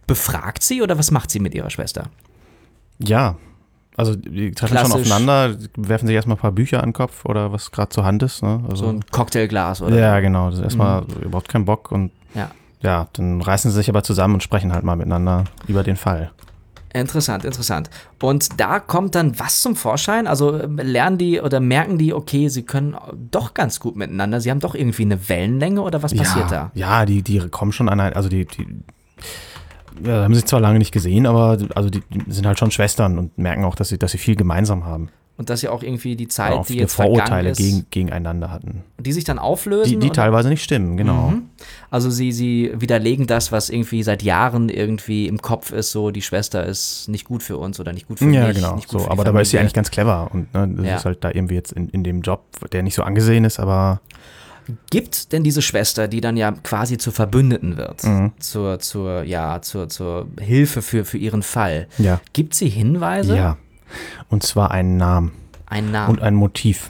[0.08, 2.10] Befragt sie oder was macht sie mit ihrer Schwester?
[3.00, 3.38] Ja.
[3.96, 5.12] Also die treffen schon Klassisch.
[5.12, 8.24] aufeinander, werfen sich erstmal ein paar Bücher an den Kopf oder was gerade zur Hand
[8.24, 8.42] ist.
[8.44, 8.62] Ne?
[8.70, 9.98] Also, So ein Cocktailglas oder?
[9.98, 10.50] ja, genau.
[10.50, 12.50] Das ist erstmal überhaupt keinen Bock und Ja.
[12.84, 16.32] Ja, dann reißen sie sich aber zusammen und sprechen halt mal miteinander über den Fall.
[16.94, 17.90] Interessant, interessant.
[18.22, 20.28] Und da kommt dann was zum Vorschein?
[20.28, 22.96] Also ähm, lernen die oder merken die, okay, sie können
[23.32, 24.40] doch ganz gut miteinander.
[24.42, 26.72] Sie haben doch irgendwie eine Wellenlänge oder was passiert ja, da?
[26.76, 28.68] Ja, die, die kommen schon an also die, die
[30.06, 33.18] ja, haben sie zwar lange nicht gesehen, aber also die, die sind halt schon Schwestern
[33.18, 35.10] und merken auch, dass sie, dass sie viel gemeinsam haben.
[35.36, 38.84] Und dass sie auch irgendwie die Zeit, auch die jetzt Vorurteile ist, gegen, gegeneinander hatten.
[39.00, 39.90] die sich dann auflösen.
[39.90, 41.30] Die, die teilweise nicht stimmen, genau.
[41.30, 41.50] Mhm.
[41.94, 46.24] Also sie, sie widerlegen das, was irgendwie seit Jahren irgendwie im Kopf ist, so die
[46.24, 48.56] Schwester ist nicht gut für uns oder nicht gut für Ja, mich.
[48.56, 48.76] genau.
[48.78, 50.96] Nicht gut So, aber dabei ist sie eigentlich ganz clever und ne, das Ja.
[50.96, 52.42] ist halt da irgendwie jetzt in, in dem Job,
[52.72, 54.02] der nicht so angesehen ist, aber
[54.90, 58.32] Gibt denn diese Schwester, die dann ja quasi zur Verbündeten wird, Mhm.
[58.40, 62.20] zur, zur, ja, zur, zur Hilfe für, für ihren Fall, ja.
[62.34, 63.36] gibt sie Hinweise?
[63.36, 63.58] Ja.
[64.30, 65.32] Und zwar einen Namen
[65.68, 66.10] Einen Namen.
[66.16, 66.90] und ein Motiv.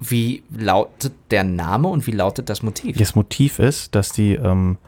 [0.00, 2.96] Wie lautet der Name und wie lautet das Motiv?
[2.96, 4.78] Das Motiv ist, dass die ähm,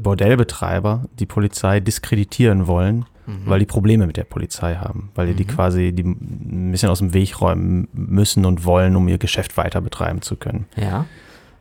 [0.00, 3.42] Bordellbetreiber die Polizei diskreditieren wollen, Mhm.
[3.44, 6.98] weil die Probleme mit der Polizei haben, weil die die quasi die ein bisschen aus
[6.98, 10.66] dem Weg räumen müssen und wollen, um ihr Geschäft weiter betreiben zu können.
[10.74, 11.04] Ja.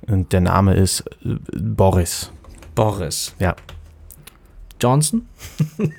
[0.07, 2.31] Und der Name ist äh, Boris.
[2.75, 3.35] Boris.
[3.39, 3.55] Ja,
[4.81, 5.27] Johnson?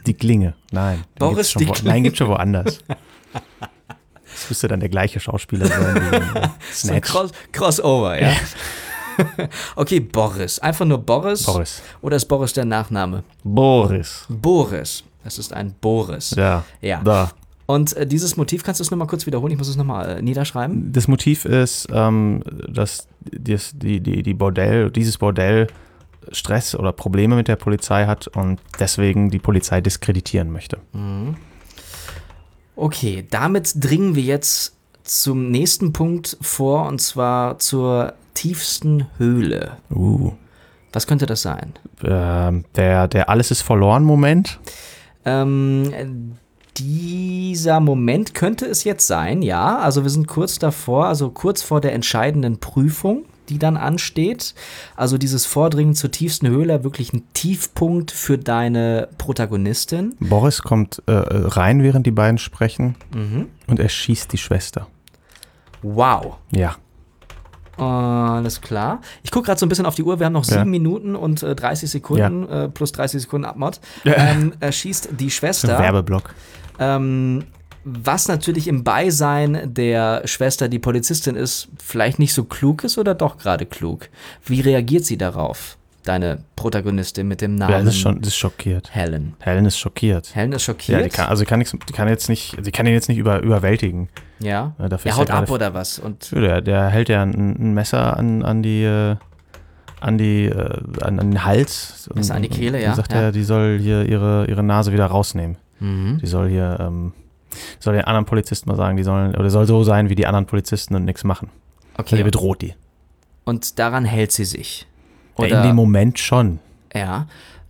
[0.06, 0.54] die Klinge.
[0.72, 1.04] Nein.
[1.18, 1.88] Boris gibt's schon die Klinge.
[1.94, 2.78] Nein, gibt schon woanders.
[4.40, 7.00] Das müsste dann der gleiche Schauspieler sein So ein.
[7.02, 8.32] Cross Crossover, ja.
[9.76, 10.58] okay, Boris.
[10.60, 11.44] Einfach nur Boris.
[11.44, 11.82] Boris.
[12.00, 13.22] Oder ist Boris der Nachname?
[13.44, 14.24] Boris.
[14.30, 15.04] Boris.
[15.24, 16.30] Das ist ein Boris.
[16.36, 16.64] Ja.
[16.80, 17.02] Ja.
[17.04, 17.30] Da.
[17.66, 19.52] Und äh, dieses Motiv, kannst du es nochmal kurz wiederholen?
[19.52, 20.90] Ich muss es nochmal äh, niederschreiben.
[20.90, 25.66] Das Motiv ist, ähm, dass dies, die, die, die Bordell, dieses Bordell
[26.32, 30.78] Stress oder Probleme mit der Polizei hat und deswegen die Polizei diskreditieren möchte.
[32.80, 34.74] Okay, damit dringen wir jetzt
[35.04, 39.76] zum nächsten Punkt vor und zwar zur tiefsten Höhle.
[39.90, 40.32] Uh.
[40.90, 41.74] Was könnte das sein?
[42.02, 44.60] Ähm, der, der Alles ist verloren Moment.
[45.26, 46.38] Ähm,
[46.78, 49.76] dieser Moment könnte es jetzt sein, ja.
[49.76, 54.54] Also wir sind kurz davor, also kurz vor der entscheidenden Prüfung, die dann ansteht.
[54.96, 60.14] Also dieses Vordringen zur tiefsten Höhle, wirklich ein Tiefpunkt für deine Protagonistin.
[60.20, 63.48] Boris kommt äh, rein, während die beiden sprechen Mhm.
[63.66, 64.86] und er schießt die Schwester.
[65.82, 66.36] Wow.
[66.52, 66.76] Ja.
[67.76, 69.00] Alles klar.
[69.22, 70.18] Ich gucke gerade so ein bisschen auf die Uhr.
[70.18, 70.58] Wir haben noch Ja.
[70.58, 73.80] sieben Minuten und äh, 30 Sekunden äh, plus 30 Sekunden Abmod.
[74.04, 74.14] Ja.
[74.18, 75.78] Ähm, er schießt die Schwester.
[75.78, 76.34] Werbeblock.
[76.78, 77.44] Ähm,
[77.84, 83.14] was natürlich im Beisein der Schwester, die Polizistin ist, vielleicht nicht so klug ist oder
[83.14, 84.08] doch gerade klug.
[84.44, 88.36] Wie reagiert sie darauf, deine Protagonistin mit dem Namen Ja, das ist schon das ist
[88.36, 88.94] schockiert.
[88.94, 89.34] Helen?
[89.40, 90.34] Helen ist schockiert.
[90.34, 91.04] Helen ist Ja, schockiert.
[91.06, 93.18] die kann, also die kann, nix, die kann jetzt nicht, sie kann ihn jetzt nicht
[93.18, 94.08] über, überwältigen.
[94.40, 94.74] Ja.
[94.78, 95.98] Ja, dafür er haut ab oder was?
[95.98, 99.16] Und Ja, Der, der hält ja ein, ein Messer an, an die, äh,
[100.00, 102.08] an die, äh, an, an den Hals.
[102.08, 103.20] Und, Messer an die Kehle, und ja, sagt ja.
[103.20, 105.56] er, die soll hier ihre, ihre Nase wieder rausnehmen.
[105.78, 106.18] mhm.
[106.22, 107.12] Die soll hier, ähm,
[107.78, 110.46] soll den anderen Polizisten mal sagen, die sollen, oder soll so sein wie die anderen
[110.46, 111.50] Polizisten und nichts machen.
[111.96, 112.22] Okay.
[112.22, 112.74] bedroht die.
[113.44, 114.86] Und daran hält sie sich.
[115.38, 116.58] Ja, Oder, in dem Moment schon.
[116.94, 117.26] ja.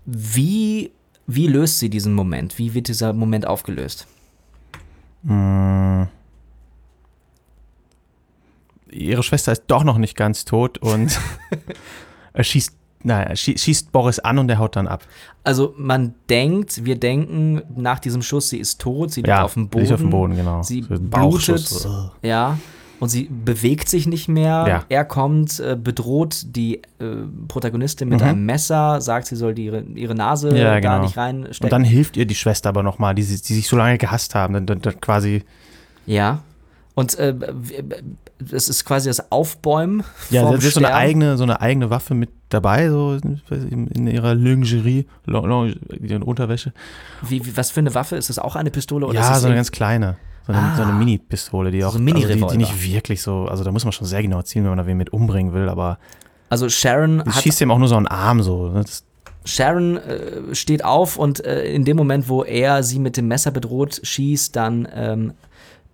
[0.07, 0.91] Wie,
[1.27, 2.59] wie löst sie diesen Moment?
[2.59, 4.09] Wie wird dieser Moment aufgelöst?
[5.23, 6.05] Mm.
[8.91, 11.21] Ihre Schwester ist doch noch nicht ganz tot und
[12.33, 15.05] er schießt, naja, schie- schießt Boris an und er haut dann ab.
[15.45, 19.69] Also man denkt, wir denken nach diesem Schuss, sie ist tot, sie liegt auf dem
[19.69, 19.83] Boden.
[19.83, 20.63] liegt auf dem Boden, genau.
[20.63, 21.89] Sie So blutet.
[22.23, 22.59] Ja.
[23.01, 24.67] und sie bewegt sich nicht mehr.
[24.69, 24.85] Ja.
[24.91, 27.05] Er kommt, äh, bedroht die äh,
[27.49, 28.27] Protagonistin mit Mhm.
[28.27, 31.01] einem Messer, sagt, sie soll die, ihre, Nase Ja, da genau.
[31.01, 31.65] nicht reinstecken.
[31.65, 34.35] Und dann hilft ihr die Schwester aber nochmal, die, sie- die sich so lange gehasst
[34.35, 34.53] haben.
[34.53, 35.45] Dann, dann, dann quasi.
[36.05, 36.43] ja.
[36.95, 37.35] Und äh,
[38.41, 40.03] das ist quasi das Aufbäumen.
[40.31, 43.17] Ja, sie hat so eine eigene, so eine eigene Waffe mit dabei, so
[43.51, 46.73] in, ihrer Lingerie, Lon- Lon- in Unterwäsche.
[47.23, 48.17] Wie, wie, was für eine Waffe?
[48.17, 49.07] Ist das auch eine Pistole?
[49.07, 50.17] Oder ja, ist das so eine ganz kleine.
[50.47, 50.77] So eine, Ah.
[50.77, 51.93] so eine Mini-Pistole, die auch.
[51.93, 52.47] So Mini-Revolver.
[52.47, 53.45] also die, die nicht wirklich so.
[53.45, 55.69] Also da muss man schon sehr genau zielen, wenn man da wen mit umbringen will,
[55.69, 55.99] aber
[56.49, 58.71] also Sharon hat schießt ihm auch nur so einen Arm so.
[58.71, 58.81] ne?
[58.83, 59.05] Das,
[59.45, 63.51] Sharon äh, steht auf und äh, in dem Moment, wo er sie mit dem Messer
[63.53, 65.33] bedroht, schießt dann ähm,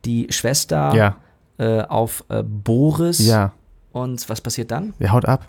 [0.05, 1.17] die Schwester ja,
[1.59, 3.19] äh, auf äh, Boris.
[3.27, 3.53] ja.
[3.93, 4.93] Und was passiert dann?
[5.01, 5.47] Der haut ab.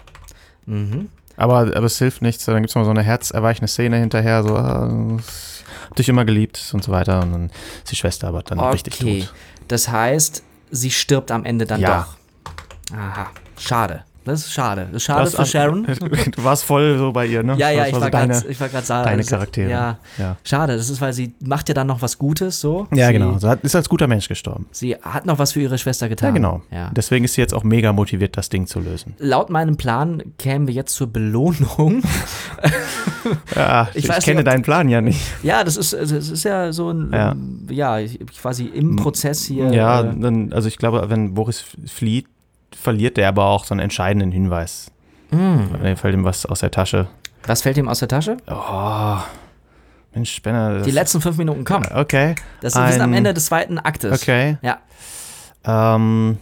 [0.66, 1.10] Mhm.
[1.36, 2.46] Aber, aber es hilft nichts.
[2.46, 5.18] Dann gibt es noch so eine herzerweichende Szene hinterher, so, ah,
[5.90, 7.22] hab dich immer geliebt und so weiter.
[7.22, 7.46] Und dann
[7.84, 9.20] ist die Schwester aber dann richtig Okay.
[9.22, 9.34] tot.
[9.68, 12.08] Das heißt, sie stirbt am Ende dann Ja.
[12.92, 12.98] doch.
[12.98, 13.28] Aha.
[13.60, 14.04] Schade.
[14.28, 14.88] Das ist schade.
[14.92, 15.88] Das ist schade Das- für Sharon.
[16.36, 17.56] Du warst voll so bei ihr, ne?
[17.58, 19.06] Ja, ja, Das ich so war deine, gerade ich war sagen.
[19.06, 19.70] deine also, Charaktere.
[19.72, 19.98] Ja.
[20.18, 22.88] Ja, Schade, das ist, weil sie macht ja dann noch was Gutes so.
[22.94, 23.38] ja sie, genau.
[23.40, 24.68] Sie ist als guter Mensch gestorben.
[24.72, 26.30] Sie hat noch was für ihre Schwester getan.
[26.30, 26.62] Ja, genau.
[26.72, 26.92] Ja.
[26.96, 29.16] Deswegen ist sie jetzt auch mega motiviert, das Ding zu lösen.
[29.20, 32.04] Laut meinem Plan kämen wir jetzt zur Belohnung.
[33.56, 35.20] Ja, Ich ich, kenne nicht, deinen Plan ja nicht.
[35.44, 37.36] Ja, das ist, das ist ja so ein, Ja.
[37.70, 38.00] ja,
[38.42, 39.72] quasi im Prozess hier.
[39.74, 42.28] ja, äh, dann, also ich glaube, wenn Boris flieht,
[42.76, 44.92] verliert der aber auch so einen entscheidenden Hinweis.
[45.32, 45.58] Mm.
[45.82, 47.08] Dann fällt ihm was aus der Tasche.
[47.46, 48.38] was fällt ihm aus der Tasche?
[48.48, 49.18] Oh,
[50.14, 50.82] Mensch, Benner.
[50.82, 51.86] Die letzten fünf Minuten kommen.
[51.94, 54.22] Okay, Das wir sind am ein- Ende des zweiten Aktes.
[54.22, 54.58] okay.
[54.62, 54.80] Ja,
[55.66, 56.38] Ähm,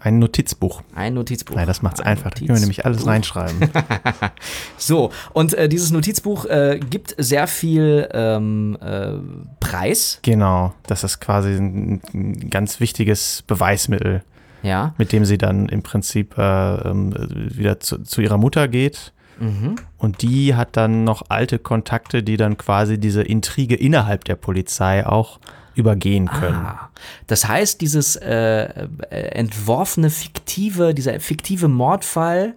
[0.00, 0.82] ein Notizbuch.
[0.94, 1.56] ein Notizbuch.
[1.56, 2.30] Nein, das macht's Ein einfach.
[2.30, 3.36] Da können wir nämlich alles Notizbuch.
[3.36, 3.70] reinschreiben.
[4.78, 9.12] So, und äh, dieses Notizbuch äh, gibt sehr viel ähm, äh,
[9.60, 10.18] Preis.
[10.22, 14.22] genau, das ist quasi ein, ein ganz wichtiges Beweismittel,
[14.66, 14.94] Ja.
[14.98, 19.12] mit dem sie dann im Prinzip äh, ähm, wieder zu, zu ihrer Mutter geht.
[19.38, 19.76] Mhm.
[19.98, 25.06] Und die hat dann noch alte Kontakte, die dann quasi diese Intrige innerhalb der Polizei
[25.06, 25.38] auch
[25.74, 26.66] übergehen können.
[26.66, 26.90] Ah,
[27.26, 32.54] das heißt, dieses äh, äh, entworfene fiktive, dieser fiktive Mordfall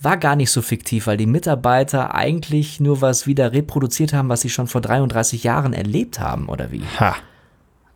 [0.00, 4.40] war gar nicht so fiktiv, weil die Mitarbeiter eigentlich nur was wieder reproduziert haben, was
[4.40, 6.82] sie schon vor 33 Jahren erlebt haben, oder wie?
[6.98, 7.14] Ha.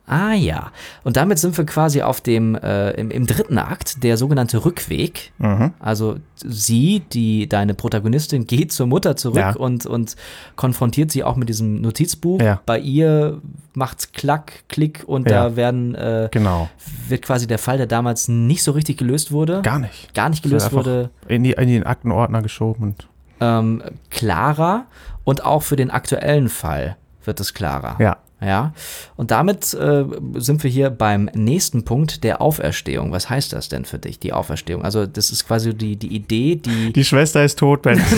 [0.08, 0.70] Ah ja.
[1.02, 5.32] Und damit sind wir quasi auf dem äh, im, im dritten Akt, der sogenannte Rückweg.
[5.38, 5.72] Mhm.
[5.80, 9.56] Also sie, die deine Protagonistin, geht zur Mutter zurück Ja.
[9.56, 10.14] und, und
[10.54, 12.40] konfrontiert sie auch mit diesem Notizbuch.
[12.40, 12.60] Ja.
[12.66, 13.40] Bei ihr
[13.74, 15.48] macht's klack, klick und Ja.
[15.48, 16.68] da werden äh, Genau.
[17.08, 20.14] wird quasi der Fall, der damals nicht so richtig gelöst wurde, Gar nicht.
[20.14, 22.82] gar nicht gelöst wurde, In, die, in den Aktenordner geschoben.
[22.84, 23.08] Und,
[23.40, 24.86] ähm, klarer
[25.24, 27.96] und auch für den aktuellen Fall wird es klarer.
[27.98, 28.18] ja.
[28.40, 28.74] Ja,
[29.16, 33.10] und damit äh, sind wir hier beim nächsten Punkt der Auferstehung.
[33.10, 34.84] Was heißt das denn für dich, die Auferstehung?
[34.84, 36.92] Also, das ist quasi die, die Idee, die.
[36.96, 38.00] Die Schwester ist tot, Ben.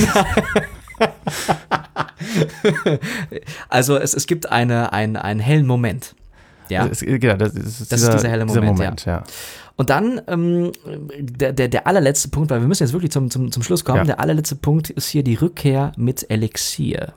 [3.68, 6.16] Also, es, es gibt eine, ein, einen hellen Moment.
[6.68, 6.86] Ja.
[6.86, 9.22] Ist, genau, das ist, Das ist dieser helle Moment, ja.
[9.76, 10.72] Und dann ähm,
[11.18, 13.98] der, der, der allerletzte Punkt, weil wir müssen jetzt wirklich zum, zum, zum Schluss kommen.
[13.98, 14.04] Ja.
[14.04, 17.14] Der allerletzte Punkt ist hier die Rückkehr mit Elixier.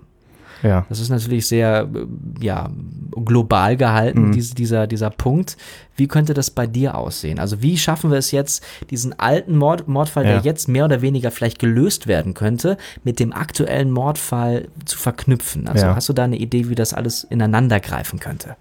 [0.63, 0.85] Ja.
[0.89, 1.87] Das ist natürlich sehr
[2.39, 2.69] ja,
[3.25, 4.31] global gehalten, Mhm.
[4.33, 5.57] diese, dieser, dieser Punkt.
[5.95, 7.37] Wie könnte das bei dir aussehen?
[7.39, 10.41] Also wie schaffen wir es jetzt, diesen alten Mord, Mordfall, der Ja.
[10.41, 15.67] jetzt mehr oder weniger vielleicht gelöst werden könnte, mit dem aktuellen Mordfall zu verknüpfen?
[15.67, 15.95] Also Ja.
[15.95, 18.55] hast du da eine Idee, wie das alles ineinander greifen könnte?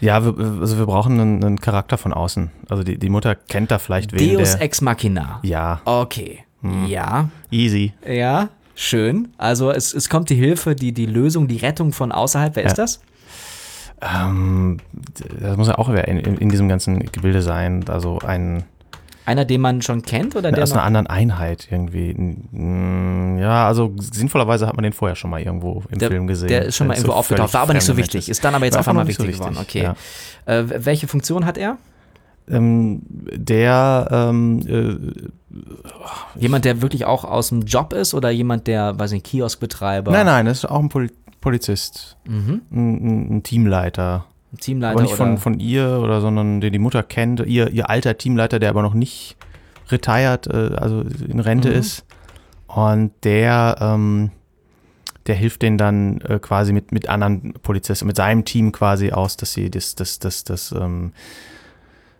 [0.00, 2.50] Ja, wir, also wir brauchen einen, einen Charakter von außen.
[2.68, 4.62] Also die, die Mutter kennt da vielleicht wen, Deus der...
[4.62, 5.40] Ex Machina.
[5.42, 6.40] Ja, Okay.
[6.88, 7.30] Ja.
[7.50, 7.92] easy.
[8.06, 8.48] Ja.
[8.82, 9.28] Schön.
[9.36, 12.56] Also es, es kommt die Hilfe, die, die Lösung, die Rettung von außerhalb.
[12.56, 13.02] Wer ist das?
[14.00, 14.78] Ähm,
[15.38, 17.84] das muss ja auch in, in, in diesem ganzen Gebilde sein.
[17.88, 18.64] Also ein...
[19.26, 22.16] Einer, den man schon kennt oder der aus einer anderen Einheit irgendwie.
[23.38, 26.48] Ja, also sinnvollerweise hat man den vorher schon mal irgendwo im Der, Film gesehen.
[26.48, 28.30] der ist schon mal irgendwo so aufgetaucht, war aber nicht so wichtig.
[28.30, 29.56] Ist dann aber jetzt War auf einmal einfach noch wichtig geworden.
[29.56, 29.88] so Okay.
[29.88, 29.96] wichtig,
[30.46, 30.58] ja.
[30.58, 31.76] Äh, welche Ist hat er?
[32.48, 34.60] Ähm, der, ähm,
[36.36, 40.12] Jemand, der wirklich auch aus dem Job ist oder jemand, der, weiß nicht, Kioskbetreiber?
[40.12, 42.60] nein, nein, das ist auch ein Pol Polizist, Mhm.
[42.70, 44.26] ein, ein, ein Teamleiter.
[44.52, 47.88] Ein Teamleiter aber nicht von, von ihr oder, sondern den die Mutter kennt, ihr, ihr
[47.88, 49.36] alter Teamleiter, der aber noch nicht
[49.88, 51.74] retired, äh, also in Rente Mhm.
[51.76, 52.04] ist.
[52.66, 54.30] Und der, ähm,
[55.26, 59.36] der hilft denen dann äh, quasi mit, mit anderen Polizisten, mit seinem Team quasi aus,
[59.38, 61.12] dass sie das, das, das, das, ähm,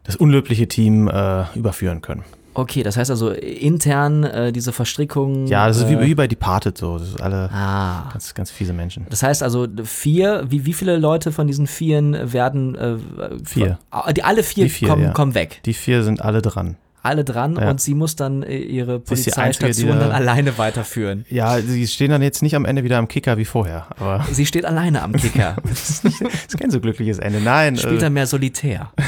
[0.04, 2.24] das unlöbliche Team äh, überführen können.
[2.52, 5.46] Okay, das heißt also intern äh, diese Verstrickung.
[5.46, 6.98] Ja, das ist äh, wie, wie bei Departed so.
[6.98, 8.08] Das ist alle Ah.
[8.12, 9.06] ganz, ganz fiese Menschen.
[9.08, 12.96] Das heißt also vier, wie, wie viele Leute von diesen Vieren werden äh,
[13.44, 13.78] Vier.
[13.92, 15.10] Von, die, alle vier, Die vier, kommen, ja.
[15.12, 15.60] kommen weg.
[15.64, 16.76] Die vier sind alle dran.
[17.02, 17.70] Alle dran Ja.
[17.70, 21.24] und sie muss dann äh, ihre ist Polizeistation da- dann alleine weiterführen.
[21.30, 23.86] Ja, sie stehen dann jetzt nicht am Ende wieder am Kicker wie vorher.
[23.98, 25.56] Aber Sie steht alleine am Kicker.
[25.64, 27.40] das ist kein so glückliches Ende.
[27.40, 28.90] Nein, Spielt äh, er mehr solitär.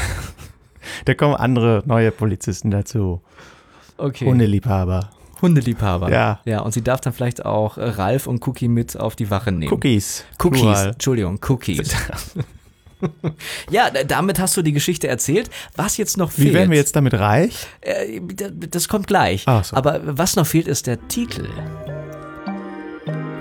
[1.04, 3.20] da kommen andere neue Polizisten dazu.
[3.98, 4.26] Okay.
[4.26, 5.10] Hundeliebhaber.
[5.40, 6.10] Hundeliebhaber.
[6.10, 6.40] Ja.
[6.44, 9.50] Ja, und sie darf dann vielleicht auch äh, Ralf und Cookie mit auf die Wache
[9.50, 9.72] nehmen.
[9.72, 10.24] Cookies.
[10.38, 10.88] Cookies, Plural.
[10.90, 11.94] Entschuldigung, Cookies.
[13.70, 15.50] ja, damit hast du die Geschichte erzählt.
[15.76, 17.66] Was jetzt noch fehlt, Wie werden wir jetzt damit reich?
[17.80, 18.20] Äh,
[18.70, 19.42] das kommt gleich.
[19.46, 19.76] Ach so.
[19.76, 21.48] Aber was noch fehlt, ist der Titel.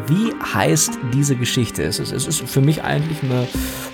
[0.08, 1.84] Wie heißt diese Geschichte?
[1.84, 3.48] Es ist, es ist für mich eigentlich ein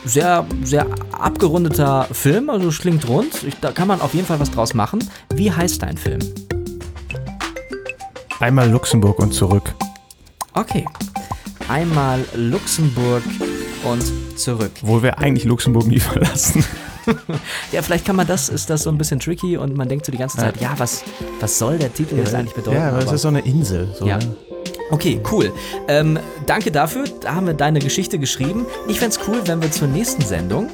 [0.06, 3.44] sehr, sehr abgerundeter Film, also es klingt rund.
[3.44, 5.00] Ich, da kann man auf jeden Fall was draus machen.
[5.34, 6.20] Wie heißt dein Film?
[8.40, 9.74] Einmal Luxemburg und zurück.
[10.54, 10.86] Okay.
[11.68, 13.24] Einmal Luxemburg
[13.84, 14.04] und
[14.38, 14.72] zurück.
[14.82, 16.64] Obwohl wir eigentlich Luxemburg nie verlassen.
[17.72, 20.12] Ja, vielleicht kann man das, ist das so ein bisschen tricky und man denkt so
[20.12, 21.06] die ganze Zeit, ja, was,
[21.40, 22.76] was soll der Titel jetzt eigentlich bedeuten?
[22.76, 23.88] Ja, aber es ist so eine Insel.
[23.98, 24.18] So, Ja.
[24.18, 24.36] ne?
[24.90, 25.52] Okay, cool.
[25.88, 27.04] Ähm, danke dafür.
[27.22, 28.66] Da haben wir deine Geschichte geschrieben.
[28.88, 30.70] Ich fänd's cool, wenn wir zur nächsten Sendung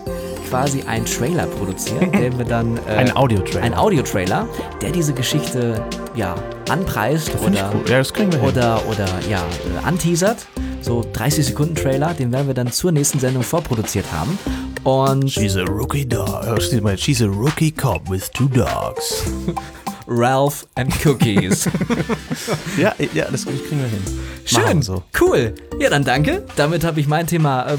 [0.50, 2.78] quasi einen Trailer produzieren, den wir dann.
[2.88, 3.64] Äh, Ein Audiotrailer.
[3.64, 4.48] Ein Audiotrailer,
[4.82, 5.84] der diese Geschichte
[6.16, 6.36] ja
[6.70, 7.90] anpreist oder, cool.
[7.90, 8.50] Ja, das kriegen wir hin.
[8.50, 10.46] oder, oder ja, äh, anteasert.
[10.82, 14.38] So 30 Sekunden Trailer, den werden wir dann zur nächsten Sendung vorproduziert haben.
[14.84, 16.28] Und She's a rookie dog.
[16.46, 19.24] Oh, steht mal, She's a rookie cop with two dogs.
[20.08, 21.66] Ralph and Cookies.
[22.78, 24.04] ja, ja, das kriegen wir hin.
[24.46, 25.04] Schön, so.
[25.20, 25.54] cool.
[25.80, 26.44] Ja, dann danke.
[26.56, 27.78] Damit habe ich mein Thema äh,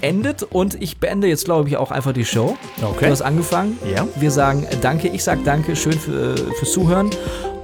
[0.00, 2.56] beendet und ich beende jetzt, glaube ich, auch einfach die Show.
[2.82, 3.06] Okay.
[3.06, 3.78] Du hast angefangen.
[3.92, 4.06] Ja.
[4.16, 7.10] Wir sagen äh, danke, ich sage danke, schön für, äh, fürs Zuhören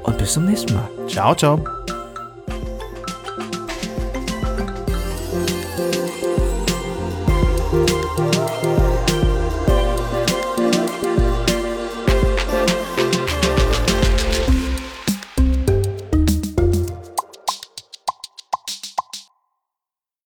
[0.03, 0.89] und bis zum nächsten Mal.
[1.09, 1.65] Ciao, ciao.